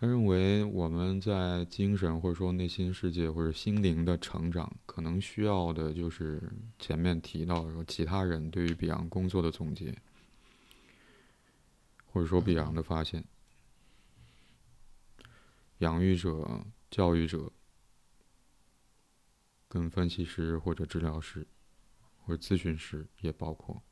[0.00, 6.40] 他认为我们在精神或者说内心世界或者心灵的成长，可能需要的就是
[6.78, 9.92] 前面提到说其他人对于比昂工作的总结，
[12.06, 13.24] 或者说比昂的发现。
[15.78, 17.50] 养育者、教育者、
[19.66, 21.44] 跟分析师或者治疗师
[22.24, 23.82] 或者咨询师也包括，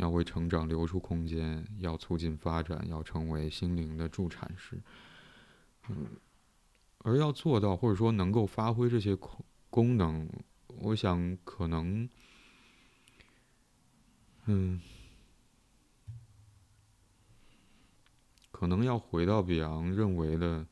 [0.00, 4.80] 要为成长留出空间，要促进发展，要成为心灵的助产师。
[5.88, 6.06] 嗯，
[6.98, 9.16] 而要做到或者说能够发挥这些
[9.68, 10.28] 功能，
[10.78, 12.08] 我想可能，
[14.46, 14.80] 嗯，
[18.50, 20.66] 可能要回到比昂认为的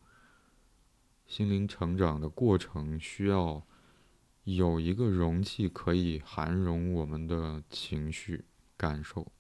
[1.27, 3.63] 心灵成长的过程，需要
[4.45, 8.45] 有一个容器可以涵容我们的情绪。
[8.79, 9.31] 感受，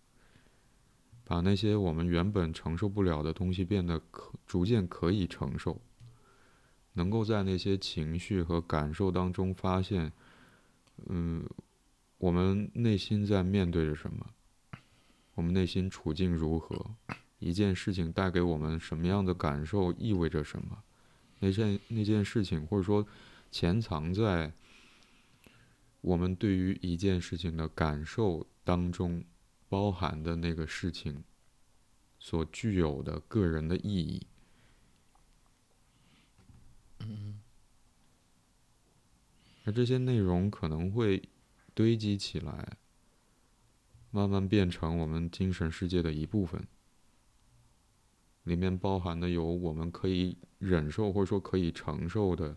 [1.25, 5.81] 把那些我们原本承受不了的东西变得可逐渐可以承受，
[6.95, 10.13] 能够在那些情绪和感受当中发现，
[11.07, 11.49] 嗯，
[12.19, 14.27] 我们内心在面对着什么，
[15.35, 16.95] 我们内心处境如何，
[17.39, 20.83] 一件事情带给我们什么样的感受，意味着什么，
[21.39, 23.07] 那件那件事情或者说
[23.53, 24.53] 潜藏在
[26.01, 28.47] 我们对于一件事情的感受。
[28.69, 29.25] 当中
[29.71, 31.25] 包含的那个事情
[32.19, 34.27] 所具有的个人的意义，
[36.99, 37.41] 嗯，
[39.65, 41.31] 而这些内容可能会
[41.73, 42.77] 堆积起来，
[44.11, 46.69] 慢慢变成我们精神世界的一部分，
[48.43, 52.55] 里面包含的有我们可以忍受或者说可以承受的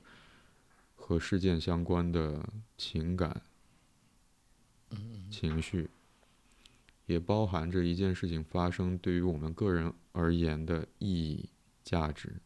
[1.11, 2.41] 和事件相关的
[2.77, 3.41] 情感、
[5.29, 5.89] 情绪。
[7.05, 11.49] 也包含着一件事情发生对于我们个人而言的意义、
[11.83, 12.37] 价值，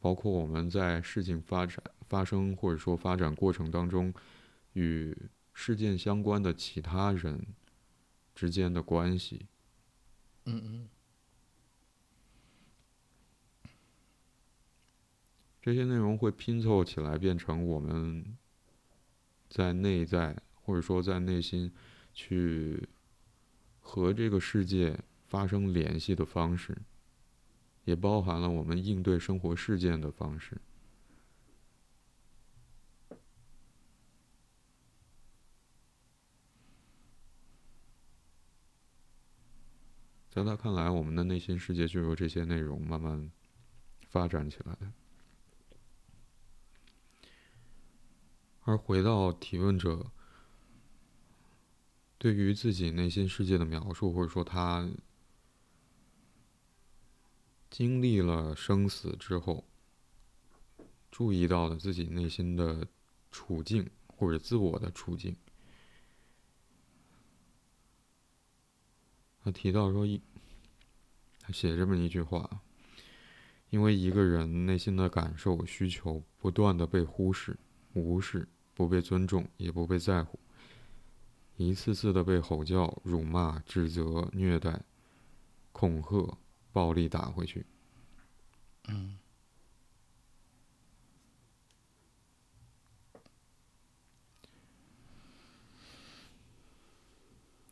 [0.00, 4.14] 包括我们在事情发展、发生或者说发展过程当中，
[4.72, 5.14] 与
[5.52, 7.44] 事件相关的其他人
[8.34, 9.44] 之间的关系。
[10.46, 10.88] 嗯嗯。
[15.64, 18.36] 这些内容会拼凑起来，变成我们
[19.48, 21.72] 在内在或者说在内心
[22.12, 22.86] 去。
[23.86, 26.74] 和这个世界发生联系的方式，
[27.84, 30.58] 也包含了我们应对生活事件的方式。
[40.30, 43.30] 在他看来，我们的内心世界就由这些内容慢慢
[44.08, 45.03] 发展起来的。
[48.64, 50.10] 而回到提问者。
[52.16, 54.90] 对于自己内心世界的描述，或者说他
[57.68, 59.66] 经历了生死之后，
[61.10, 62.88] 注意到了自己内心的
[63.30, 65.36] 处境或者自我的处境，
[69.42, 70.22] 他提到说一，
[71.40, 72.62] 他写这么一句话：，
[73.68, 77.58] 因为一个人内心的感受、需求不断的被忽视、
[77.94, 80.38] 无视，不被尊重，也不被在乎。
[81.56, 84.82] 一次次的被吼叫、辱骂、指责、虐待、
[85.72, 86.36] 恐吓、
[86.72, 87.64] 暴力打回去。
[88.88, 89.18] 嗯。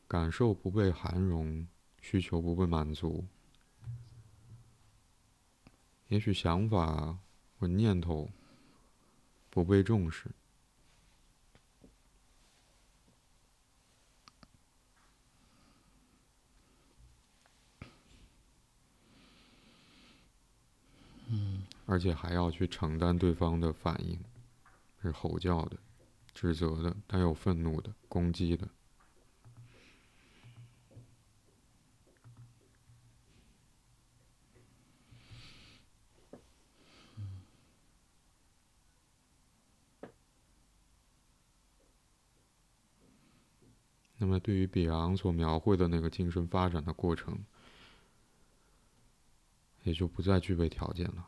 [0.06, 1.66] 感受不被涵容，
[2.02, 3.24] 需求不被满足，
[6.08, 7.18] 也许想法
[7.58, 8.28] 或念头
[9.52, 10.30] 不被重视。
[21.84, 24.18] 而且还要去承担对方的反应，
[25.02, 25.76] 是吼叫的、
[26.32, 28.66] 指责的、带有愤怒的、攻击的。
[44.22, 47.36] 那么，对于比昂所描绘的那个精神发展的过程，
[49.82, 51.26] 也就不再具备条件了。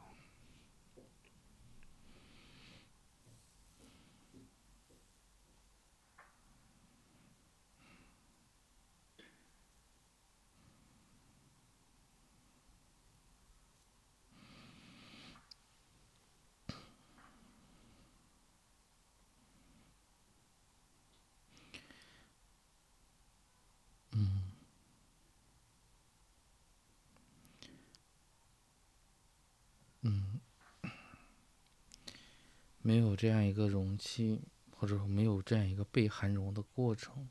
[32.87, 37.27] 没有这样一个容器，或者说没有这样一个被含容的过程，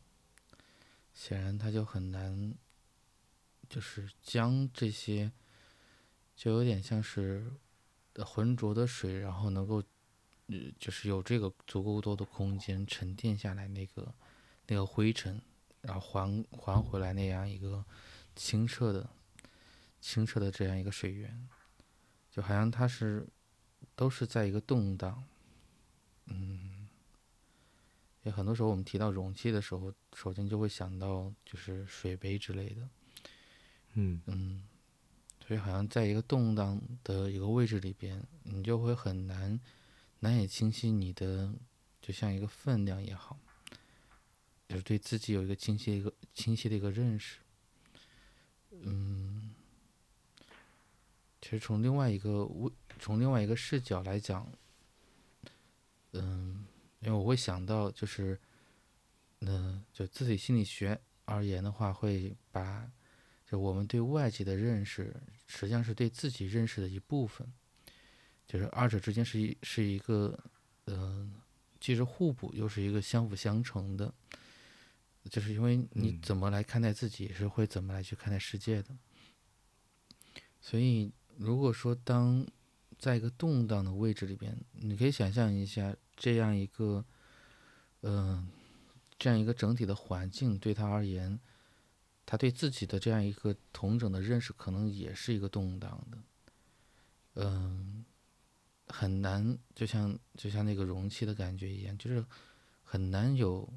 [1.13, 2.55] 显然它就很难，
[3.69, 5.31] 就是将这些，
[6.35, 7.53] 就有点像是
[8.25, 9.75] 浑浊的水，然后能够，
[10.47, 14.11] 呃，就是有这个足够多的空间沉淀下来那个
[14.65, 15.39] 那个灰尘，
[15.81, 17.85] 然后还还回来那样一个
[18.35, 19.07] 清澈的、
[20.01, 21.47] 清澈的这样一个水源，
[22.31, 23.27] 就好像它是
[23.95, 25.23] 都是在一个动荡。
[26.25, 26.87] 嗯，
[28.23, 32.89] 也很多时候我们提到容器的时候，首先就会想到就是水杯之类的。
[33.95, 34.63] 嗯嗯，
[35.45, 39.59] 所以好像在一个动荡的一个位置里边，你就会很难
[40.19, 41.53] 难以清晰你的，
[42.01, 43.37] 就像一个分量也好，
[44.67, 47.37] 就是对自己有一个清晰的一个清晰的一个认识。
[48.71, 49.53] 嗯，
[51.39, 54.51] 其实从另外一个位，从另外一个视角来讲，
[56.13, 56.65] 嗯，
[56.99, 58.39] 因为我会想到，就是，
[59.41, 62.89] 嗯、就自己心理学而言的话，会把
[63.45, 65.15] 就我们对外界的认识，
[65.47, 67.51] 实际上是对自己认识的一部分，
[68.47, 70.37] 就是二者之间是一是一个，
[70.85, 71.33] 嗯、
[71.79, 74.13] 既是互补，又是一个相辅相成的，
[75.29, 78.95] 就是因为你怎么来看待自己，是会怎么来去看待世界的。
[80.61, 82.45] 所以，如果说当
[82.97, 87.05] 在一个动荡的位置里边，你可以想象一下这样一个，
[88.01, 88.47] 嗯、
[89.17, 91.39] 这样一个整体的环境对他而言，
[92.25, 96.17] 他对自己的这样一个同整的认识，可能也是一个动荡的，
[97.35, 98.05] 嗯，
[98.87, 102.25] 很难，就像就像那个容器的感觉一样，就是
[102.83, 103.67] 很难有，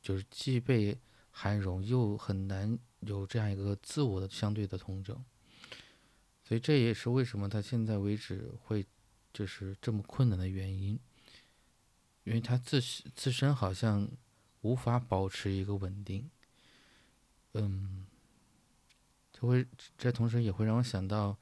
[0.00, 0.98] 就是既被
[1.30, 5.24] 涵容，又很难有这样一个自我的相对的同整。
[6.42, 8.84] 所以这也是为什么他现在为止会
[9.32, 10.98] 就是这么困难的原因，
[12.24, 14.08] 因为他自身自身好像
[14.60, 16.30] 无法保持一个稳定，
[17.54, 18.06] 嗯，
[19.32, 19.66] 就会
[19.96, 21.36] 这同时也会让我想到，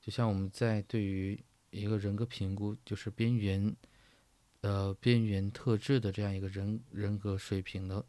[0.00, 3.74] 就像我们在对于一个人格评估，就是边缘，
[4.60, 8.04] 呃边缘特质的这样一个人人格水平的，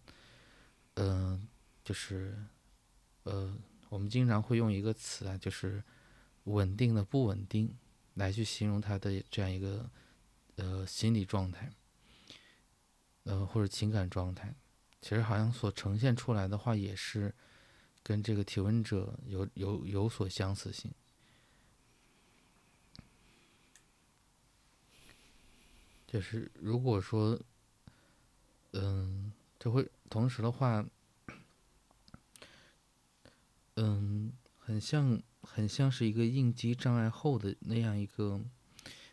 [0.96, 1.48] 嗯、
[1.84, 2.38] 就是，
[3.24, 3.58] 呃，
[3.90, 5.84] 我们经常会用一个词啊，就是
[6.44, 7.74] 稳定的不稳定，
[8.16, 9.90] 来去形容他的这样一个
[10.56, 11.72] 呃心理状态，
[13.24, 14.54] 呃或者情感状态。
[15.02, 17.34] 其实好像所呈现出来的话，也是
[18.04, 20.92] 跟这个提问者有有有所相似性。
[26.06, 27.40] 就是如果说，
[28.74, 30.84] 嗯，这会同时的话，
[33.76, 38.42] 嗯，很像很像是一个应激障碍后的那样一个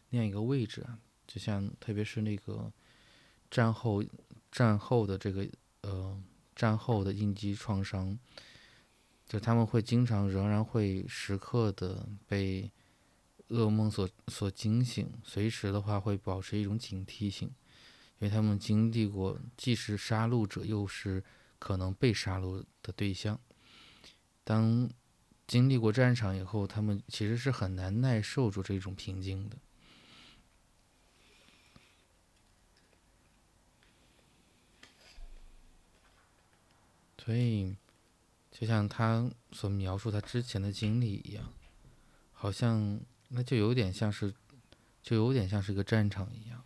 [0.09, 2.72] 那样一个位置啊，就像特别是那个
[3.57, 4.04] 战后
[4.52, 5.48] 战后的这个
[5.80, 6.22] 呃
[6.54, 8.18] 战后的应激创伤，
[9.26, 12.70] 就他们会经常仍然会时刻的被
[13.48, 17.48] 噩梦所所惊醒，随时的话会保持一种警惕性，
[18.18, 21.24] 因为他们经历过既是杀戮者，又是
[21.59, 23.40] 可能被杀戮的对象。
[24.44, 24.86] 当
[25.46, 29.57] 经历过战场以后，他们其实是很难耐受住这种平静的。
[37.27, 37.74] 所以，
[38.53, 41.53] 就像他所描述他之前的经历一样，
[42.33, 43.01] 好像
[43.31, 44.33] 那就有点像是，
[45.03, 46.62] 就有点像是个战场一样。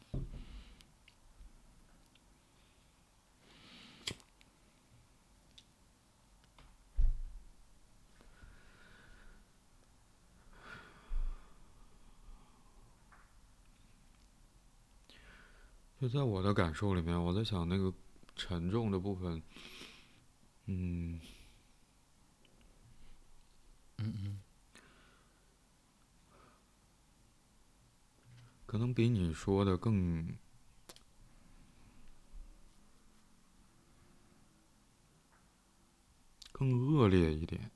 [15.99, 17.91] 就在我的感受里面，我在想那个
[18.37, 19.43] 沉重的部分，
[20.73, 21.19] 嗯，
[23.99, 24.41] 嗯嗯
[28.67, 30.37] 可能比你说的更
[36.53, 37.69] 更恶劣一点。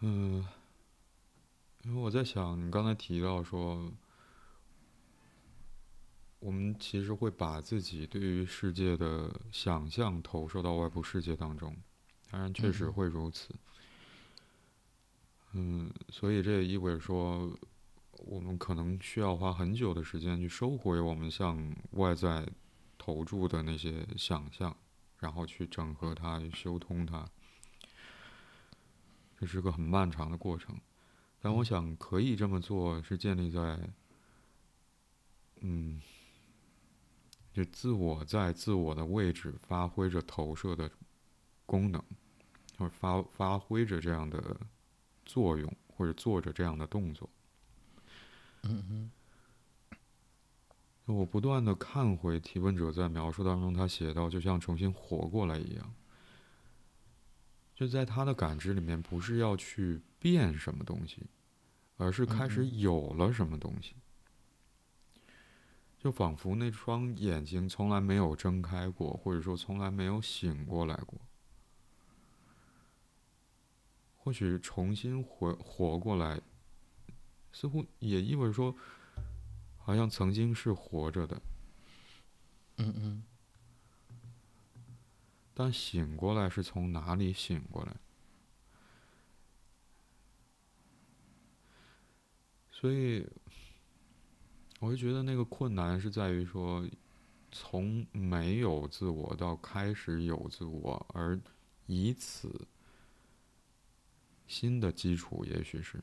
[0.00, 0.46] 嗯，
[1.84, 3.90] 因为我在想，你刚才提到说，
[6.40, 11.76] 我们其实会把自己对于世界的想象投射到外部世界当中，
[12.30, 13.54] 当然确实会如此。
[15.52, 17.56] 嗯，所以这也意味着说，
[18.12, 22.48] 我们可能需要花很久的时间去收回我们向外在
[22.96, 24.74] 投注的那些想象，
[25.18, 27.28] 然后去整合它，去修通它。
[29.38, 30.78] 这是个很漫长的过程，
[31.40, 33.78] 但我嗯想可以这么做，是建立在，
[35.62, 36.00] 嗯，
[37.62, 40.90] 就自我在自我的位置发挥着投射的
[41.66, 42.02] 功能，
[42.78, 44.58] 或者发发挥着这样的
[45.26, 47.28] 作用，或者做着这样的动作。
[48.62, 49.10] 嗯
[51.06, 55.94] 哼我不断的看回提问者在描述当中，他写到，就像重新活过来一样。
[57.74, 61.26] 就在他的感知里面，不是要去变什么东西，
[61.98, 63.96] 而是开始有了什么东西。
[66.00, 71.20] 就仿佛那双眼睛从来没有睁开过，或者说从来没有醒过来过。
[74.16, 76.40] 或许重新活活过来，
[77.52, 78.74] 似乎也意味着说。
[79.82, 81.42] 好像曾经是活着的，
[82.76, 83.24] 嗯嗯，
[85.52, 87.96] 但醒过来是从哪里醒过来？
[92.70, 93.26] 所以，
[94.80, 96.84] 我就觉得那个困难是在于说，
[97.52, 101.40] 从没有自我到开始有自我，而
[101.86, 102.66] 以此
[104.48, 106.02] 新的基础，也许是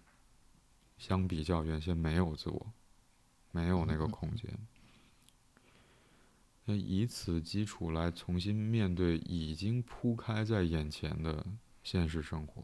[0.97, 2.73] 相比较原先没有自我。
[3.51, 4.53] 没有那个空间，
[6.65, 11.43] 那以此基础来重新面对已经铺开在眼前的
[11.82, 12.61] 现实生活，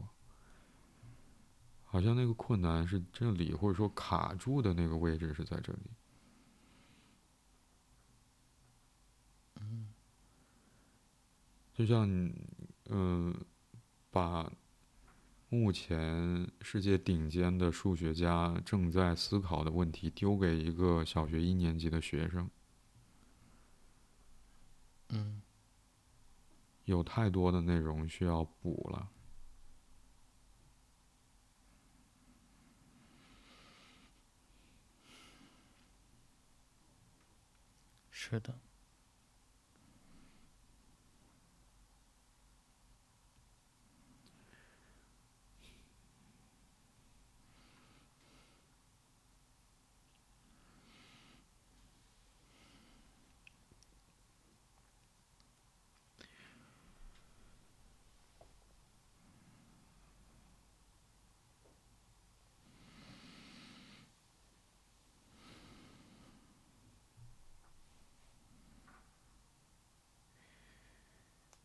[1.84, 5.90] 好像那个困难是这里，或者说卡住的那个位置是在这里。
[11.74, 12.08] 就像，
[12.86, 13.34] 嗯，
[14.10, 14.50] 把。
[15.50, 22.50] 目前世界顶尖的数学家正在思考的问题，丢给一个小学一年级的学生。
[25.10, 25.40] 嗯，
[26.86, 29.08] 有太多的内容需要补了。
[38.10, 38.58] 是的。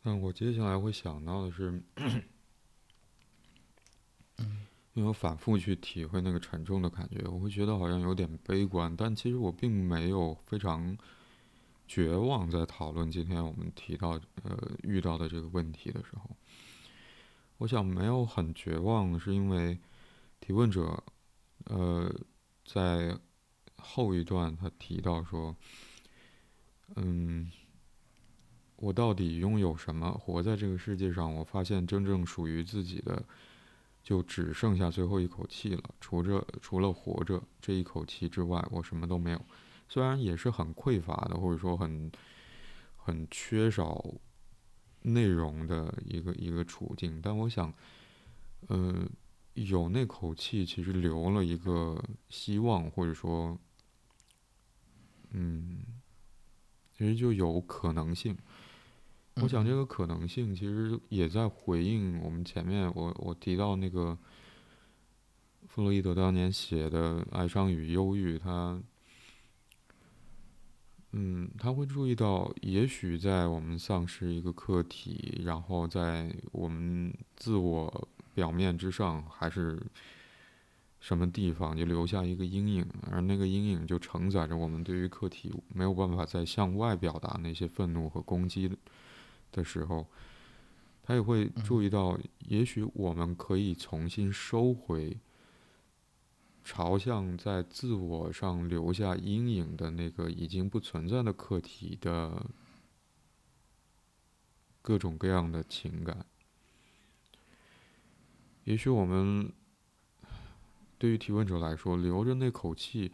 [0.09, 1.83] 嗯，我接下来会想到的是，
[4.93, 10.97] 因为我反复去体会那个沉重的感觉，我会觉得好像有点悲观，但其实我并没有非常
[11.87, 12.49] 绝望。
[12.49, 16.35] 在讨论今天我们提到呃遇到的这个问题的时候，
[17.59, 19.77] 我想没有很绝望，是因为
[20.39, 21.03] 提问者
[21.65, 22.11] 呃
[22.65, 23.15] 在
[23.75, 25.55] 后一段他提到说，
[26.95, 27.51] 嗯。
[28.81, 30.09] 我到底拥有什么？
[30.09, 33.21] 活在这个世界上，我发现真正属于自己的，
[34.01, 35.83] 就只剩下最后一口气了。
[35.99, 39.41] 除着除了活着这一口气之外，我什么都没有。
[39.89, 42.09] 虽然也是很匮乏的，或者说很
[42.95, 44.01] 很缺少
[45.01, 47.73] 内容的一个一个处境，但我想，
[48.67, 49.05] 呃，
[49.55, 53.57] 有那口气，其实留了一个希望，或者说，
[55.31, 55.83] 嗯，
[56.97, 58.37] 其实就有可能性。
[59.35, 64.17] 我想这个可能性其实也在回应我们前面我我提到那个
[65.67, 68.81] 弗洛伊德当年写的《哀伤与忧郁》，他
[71.13, 79.81] 嗯他会注意到，也许在我们丧失一个客体，然后在我们自我表面之上，还是
[80.99, 88.67] 什么地方就留下一个阴影，而那个阴影就承载着我们对于客体没有办法再向外表达那些愤怒和攻击。
[88.67, 88.75] 的
[89.63, 90.07] 时候，
[91.01, 95.17] 他也会注意到，也许我们可以重新收回，
[96.63, 102.45] 朝向在自我上留下阴影的那个已经不存在的课题的
[104.81, 106.25] 各种各样的情感。
[108.65, 109.51] 也许我们
[110.99, 113.11] 对于提问者来说，留着那口气，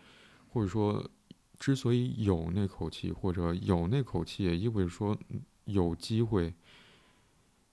[0.49, 1.09] 或者说，
[1.57, 5.17] 之所以有那口气，或者有那口气，也意味着说。
[5.65, 6.53] 有机会，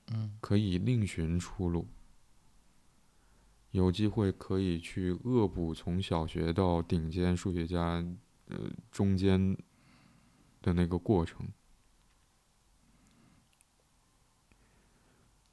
[0.09, 1.86] 嗯，可以另寻出路。
[3.70, 8.05] 有机会可以去恶补从小学到顶尖数学家，
[8.49, 9.57] 呃，中间
[10.61, 11.49] 的那个过程。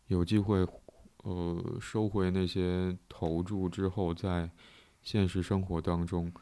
[0.07, 0.67] 有机会，
[1.23, 4.51] 呃，收回那些投注之后，在
[5.01, 6.33] 现实生活当中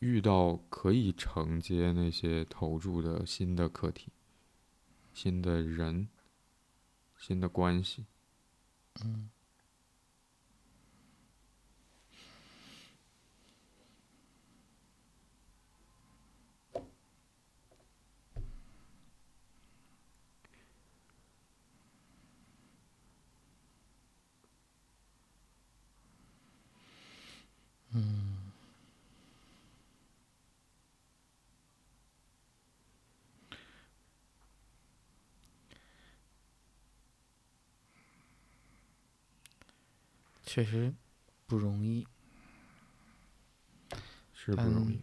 [0.00, 4.10] 遇到可以承接那些投注的新的课题。
[5.12, 6.08] 新的人
[7.18, 8.06] 新的关系。
[9.04, 9.30] 嗯。
[40.52, 40.92] 确实
[41.46, 42.04] 不容易。
[44.34, 45.00] 是不容易。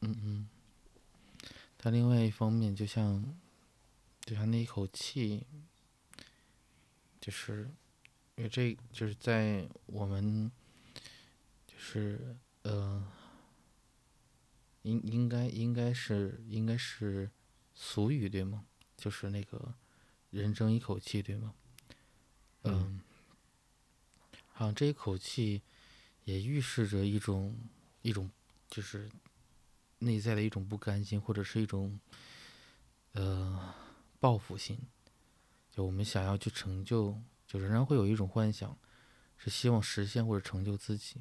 [0.00, 0.48] 嗯嗯。
[1.76, 3.22] 但另外一方面，就像，
[4.22, 5.46] 就像那一口气，
[7.20, 7.70] 就是，
[8.36, 10.50] 因为这就是在我们，
[11.66, 13.06] 就是呃，
[14.80, 17.30] 应应该应该是应该是
[17.74, 18.64] 俗语对吗？
[18.96, 19.74] 就是那个
[20.30, 21.52] 人争一口气对吗？
[22.62, 23.02] 嗯。
[24.60, 25.62] 啊这一口气，
[26.24, 27.56] 也预示着一种
[28.02, 28.30] 一种。
[28.68, 29.10] 就是
[29.98, 31.98] 内在的一种不甘心，或者是一种
[33.14, 33.74] 呃
[34.20, 34.78] 报复心，
[35.72, 38.78] 就我们想要去成就，就仍然会有一种幻想，
[39.36, 41.16] 是希望实现或者成就自己，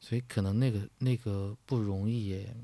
[0.00, 2.56] 所以可能那个那个不容易，也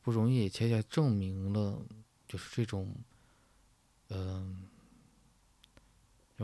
[0.00, 1.86] 不容易，也恰恰证明了，
[2.26, 2.92] 就是这种，
[4.08, 4.66] 嗯，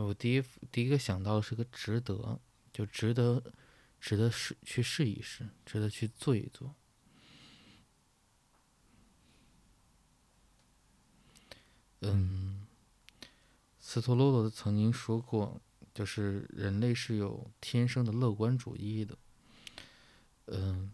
[0.03, 2.39] 我第一第一个想到的是个值得，
[2.71, 3.41] 就值得。
[4.01, 6.73] 值得试去试一试，值得去做一做。
[11.99, 12.65] 嗯，
[13.77, 15.61] 斯托洛罗曾经说过，
[15.93, 19.17] 就是人类是有天生的乐观主义的。
[20.45, 20.93] 嗯，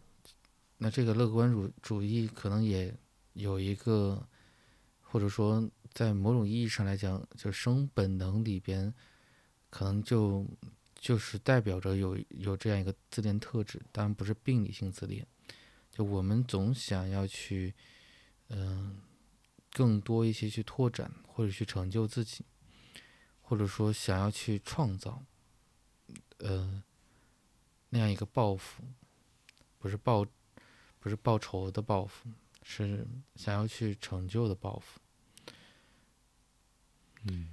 [0.80, 2.92] 那这个乐观主主义可能也
[3.34, 4.28] 有一个，
[5.04, 8.94] 或者说在某种意义上来讲，就生本能里边，
[9.72, 10.46] 可能就。
[10.98, 15.28] 就是代表着有有这样一个自恋特质，当然不是病理性自恋。
[15.92, 17.76] 就我们总想要去，
[18.48, 18.98] 嗯，
[19.72, 22.44] 更多一些去拓展或者去成就自己，
[23.40, 25.24] 或者说想要去创造，
[26.40, 26.82] 呃，
[27.90, 28.82] 那样一个抱负，
[29.78, 30.26] 不是报，
[31.00, 32.32] 不是报仇的报复，
[32.64, 35.00] 是想要去成就的抱负。
[37.26, 37.50] 嗯。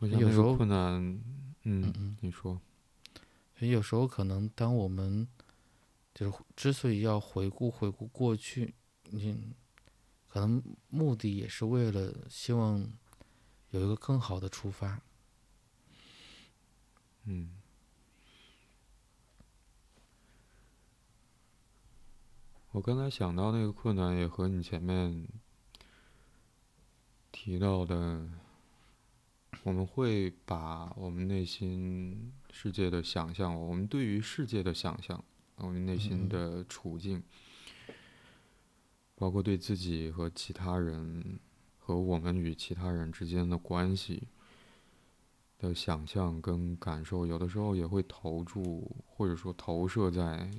[0.00, 1.22] 有时候困难，
[1.62, 2.60] 嗯，你说，
[3.60, 5.28] 有时候可能，当我们
[6.12, 8.74] 就是之所以要回顾回顾过去，
[9.10, 9.54] 你
[10.26, 12.84] 可能目的也是为了希望
[13.70, 15.00] 有一个更好的出发。
[17.22, 17.62] 嗯，
[22.72, 25.28] 我刚才想到那个困难，也和你前面
[27.32, 28.28] 提到的。
[29.64, 35.22] 我们会把我们内心世界的想象，我们对于世界的想象，
[35.56, 37.22] 我们内心的处境，
[39.14, 41.38] 包括对自己和其他人
[41.78, 44.26] 和我们与其他人之间的关系
[45.58, 50.50] 的想象跟感受，有的时候也会投注或者说投射在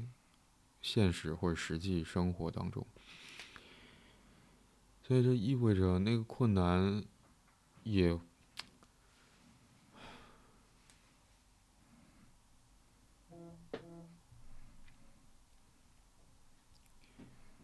[0.82, 2.86] 现实或者实际生活当中。
[5.06, 7.04] 所以这意味着那个困难
[7.84, 8.20] 也。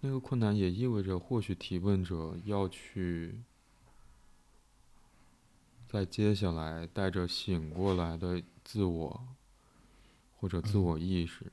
[0.01, 3.41] 那个困难也意味着，或许提问者要去，
[5.89, 9.27] 在接下来带着醒过来的自我，
[10.37, 11.51] 或者自我意识，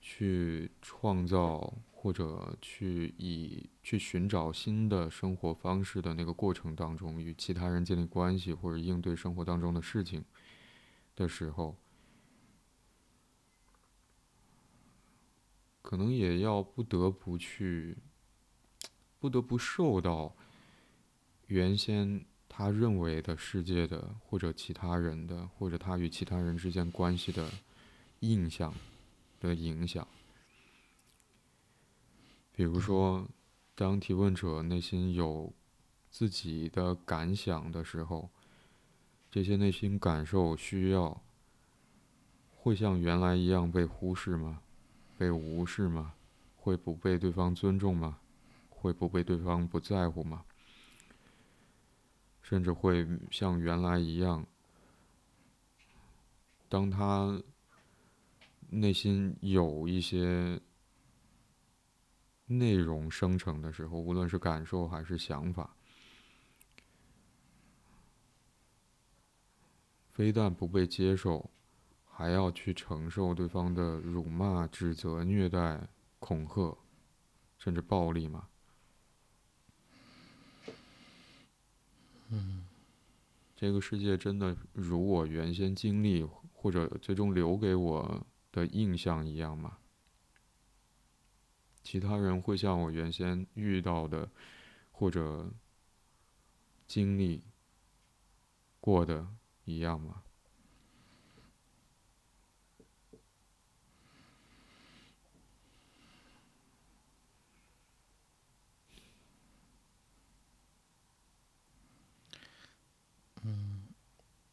[0.00, 10.24] 去创造或者去以去寻找新的生活方式的那个过程当中，与其他人建立关系或者应对生活当中的事情
[11.16, 11.76] 的时候。
[15.82, 17.96] 可能也要不得不去，
[19.18, 20.36] 不得不受到
[21.48, 27.50] 原先他认为的世界的，或者其他人的，或者他与其他人之间关系的
[28.20, 28.72] 印象
[29.40, 30.06] 的影响。
[32.58, 33.24] 比如说，
[33.76, 35.54] 当提问者内心有
[36.10, 38.30] 自己的感想的时候，
[39.30, 41.22] 这些内心感受需要
[42.56, 44.60] 会像原来一样被忽视吗？
[45.16, 46.14] 被无视吗？
[46.56, 48.18] 会不被对方尊重吗？
[48.68, 50.44] 会不被对方不在乎吗？
[52.42, 54.44] 甚至会像原来一样，
[56.68, 57.40] 当他
[58.68, 60.60] 内心有一些
[62.48, 65.76] 内容生成的时候，无论是感受还是想法，
[70.10, 71.48] 非但不被接受。
[72.20, 75.86] 还要去承受对方的辱骂、指责、虐待、
[76.18, 76.76] 恐吓，
[77.56, 78.48] 甚至暴力吗？
[82.30, 82.66] 嗯，
[83.54, 89.78] 这个世界真的如我原先经历或者最终留给我的印象一样吗？
[91.90, 94.28] 其他人会像我原先遇到的
[94.92, 95.50] 或者
[96.86, 97.42] 经历
[98.78, 99.26] 过的
[99.64, 100.22] 一样吗？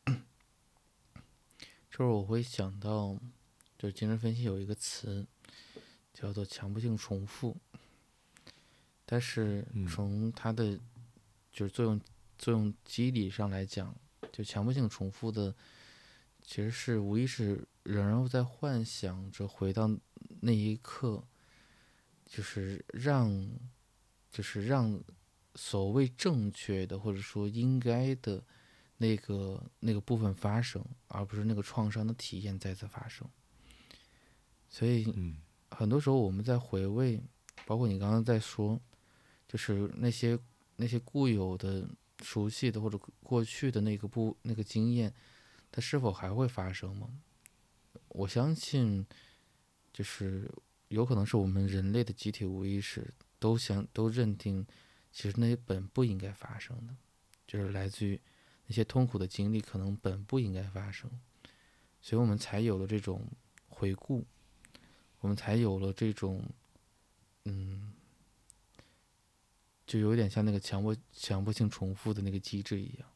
[1.91, 3.19] 就是我会想到，
[3.77, 5.27] 就是精神分析有一个词
[6.15, 7.55] 叫做强迫性重复，
[9.05, 10.79] 但是嗯从它的
[11.51, 12.01] 就是作用
[12.37, 13.93] 作用机理上来讲，
[14.31, 15.53] 就强迫性重复的
[16.41, 19.87] 其实是无意识仍然在幻想着回到
[20.39, 21.23] 那一刻，
[22.25, 23.51] 就是让
[24.31, 24.99] 就是让
[25.53, 28.43] 所谓正确的或者说应该的。
[28.97, 33.29] 那个那个部分发生，而不是那个创伤的体验再次发生。
[34.69, 35.35] 所以嗯
[35.75, 37.21] 很多时候我们在回味，
[37.65, 38.79] 包括你刚刚在说，
[39.47, 40.39] 就是那些
[40.77, 41.87] 那些固有的、
[42.23, 45.13] 熟悉的或者过去的那个不那个经验，
[45.71, 47.09] 它是否还会发生吗？
[48.09, 49.05] 我相信，
[49.91, 50.49] 就是
[50.87, 54.65] 有可能是我们人类的集体无意识都想都认定，
[55.11, 56.95] 其实那些本不应该发生的，
[57.45, 58.19] 就是来自于。
[58.67, 61.07] 那些痛苦的经历可能本不应该发生，
[62.01, 63.23] 所以我们才有了这种
[63.67, 64.25] 回顾，
[65.25, 66.39] 我们才有了这种，
[67.45, 67.91] 嗯，
[69.87, 73.09] 就有点像那个强迫强迫性重复的那个机制一样。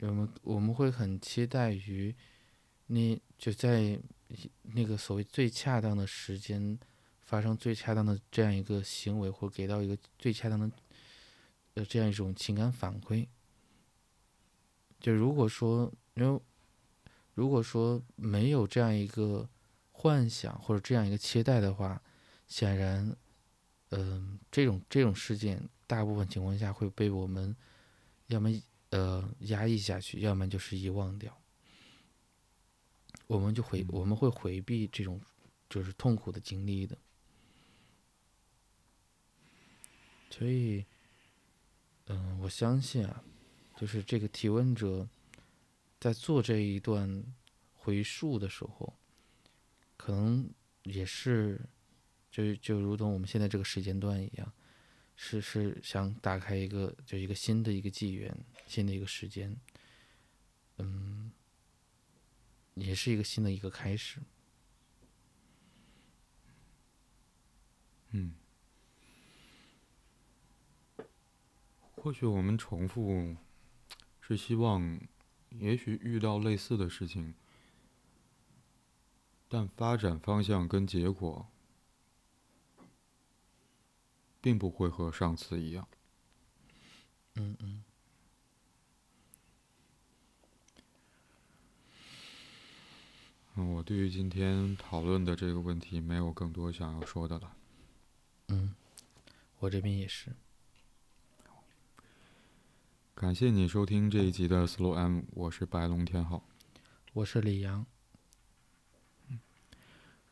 [0.00, 2.12] 我们我们会很期待于，
[2.88, 3.96] 那就在
[4.62, 6.76] 那个所谓最恰当的时间
[7.20, 10.68] 发生最恰当的这样一个行为，或给到一个最恰当的。
[11.74, 13.28] 的这样一种情感反馈，
[15.00, 16.40] 就如果说，因为
[17.34, 19.48] 如果说没有这样一个
[20.02, 22.02] 幻想或者这样一个期待的话，
[22.48, 23.16] 显然，
[23.90, 27.54] 嗯、这种这种事件大部分情况下会被我们
[28.26, 28.50] 要么
[28.90, 31.40] 呃压抑下去，要么就是遗忘掉，
[33.28, 35.20] 我们就回我们会回避这种
[35.70, 36.98] 就是痛苦的经历的，
[40.30, 40.84] 所以。
[42.06, 43.22] 嗯，我相信啊，
[43.76, 45.08] 就是这个提问者
[46.00, 47.24] 在做这一段
[47.74, 48.92] 回溯的时候，
[50.02, 51.60] 可能也是
[52.28, 54.52] 就就如同我们现在这个时间段一样，
[55.14, 58.36] 是是想打开一个就一个新的一个纪元，
[58.66, 59.56] 新的一个时间，
[60.78, 61.30] 嗯，
[62.74, 64.20] 也是一个新的一个开始。
[68.10, 68.34] 嗯。
[71.92, 73.36] 或许我们重复，
[74.20, 75.00] 是希望，
[75.50, 77.32] 也许遇到类似的事情，
[79.52, 81.46] 但发展方向跟结果，
[84.40, 85.86] 并不会和上次一样。
[87.34, 87.84] 嗯嗯。
[93.56, 97.54] 嗯，我对于今天讨论的这个问题没有更多想要说的了。
[98.48, 98.74] 嗯，
[99.58, 100.34] 我这边也是。
[103.14, 106.42] 感谢你收听这一集的 Slow M，我是白龙天浩，
[107.12, 107.84] 我是李阳。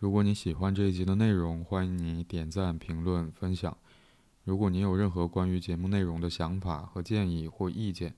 [0.01, 3.77] 如果你喜欢这一集的内容，欢迎你点赞、评论、分享。
[4.45, 8.15] 如果你有任何关于节目内容的想法和建议或意见，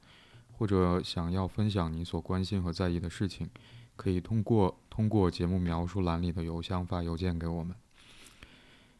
[0.53, 3.51] 或者想要分享你所关心和在意的事情，
[3.97, 7.75] 可以通过通过节目描述栏里的邮箱发邮件给我们。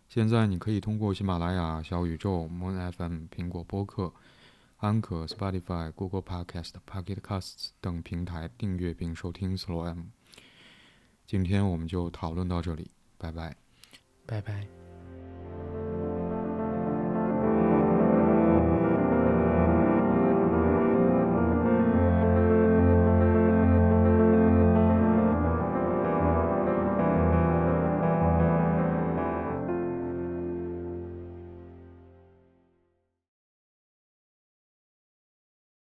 [0.09, 4.13] 现在你可以通过喜马拉雅、小宇宙、Moon FM、苹果播客。
[4.79, 10.07] 安可、Spotify、Google Podcast、Pocket Casts 等平台订阅并收听 Slow M。
[11.33, 13.57] 今天我们就讨论到这里，拜拜。
[14.27, 14.82] 拜拜。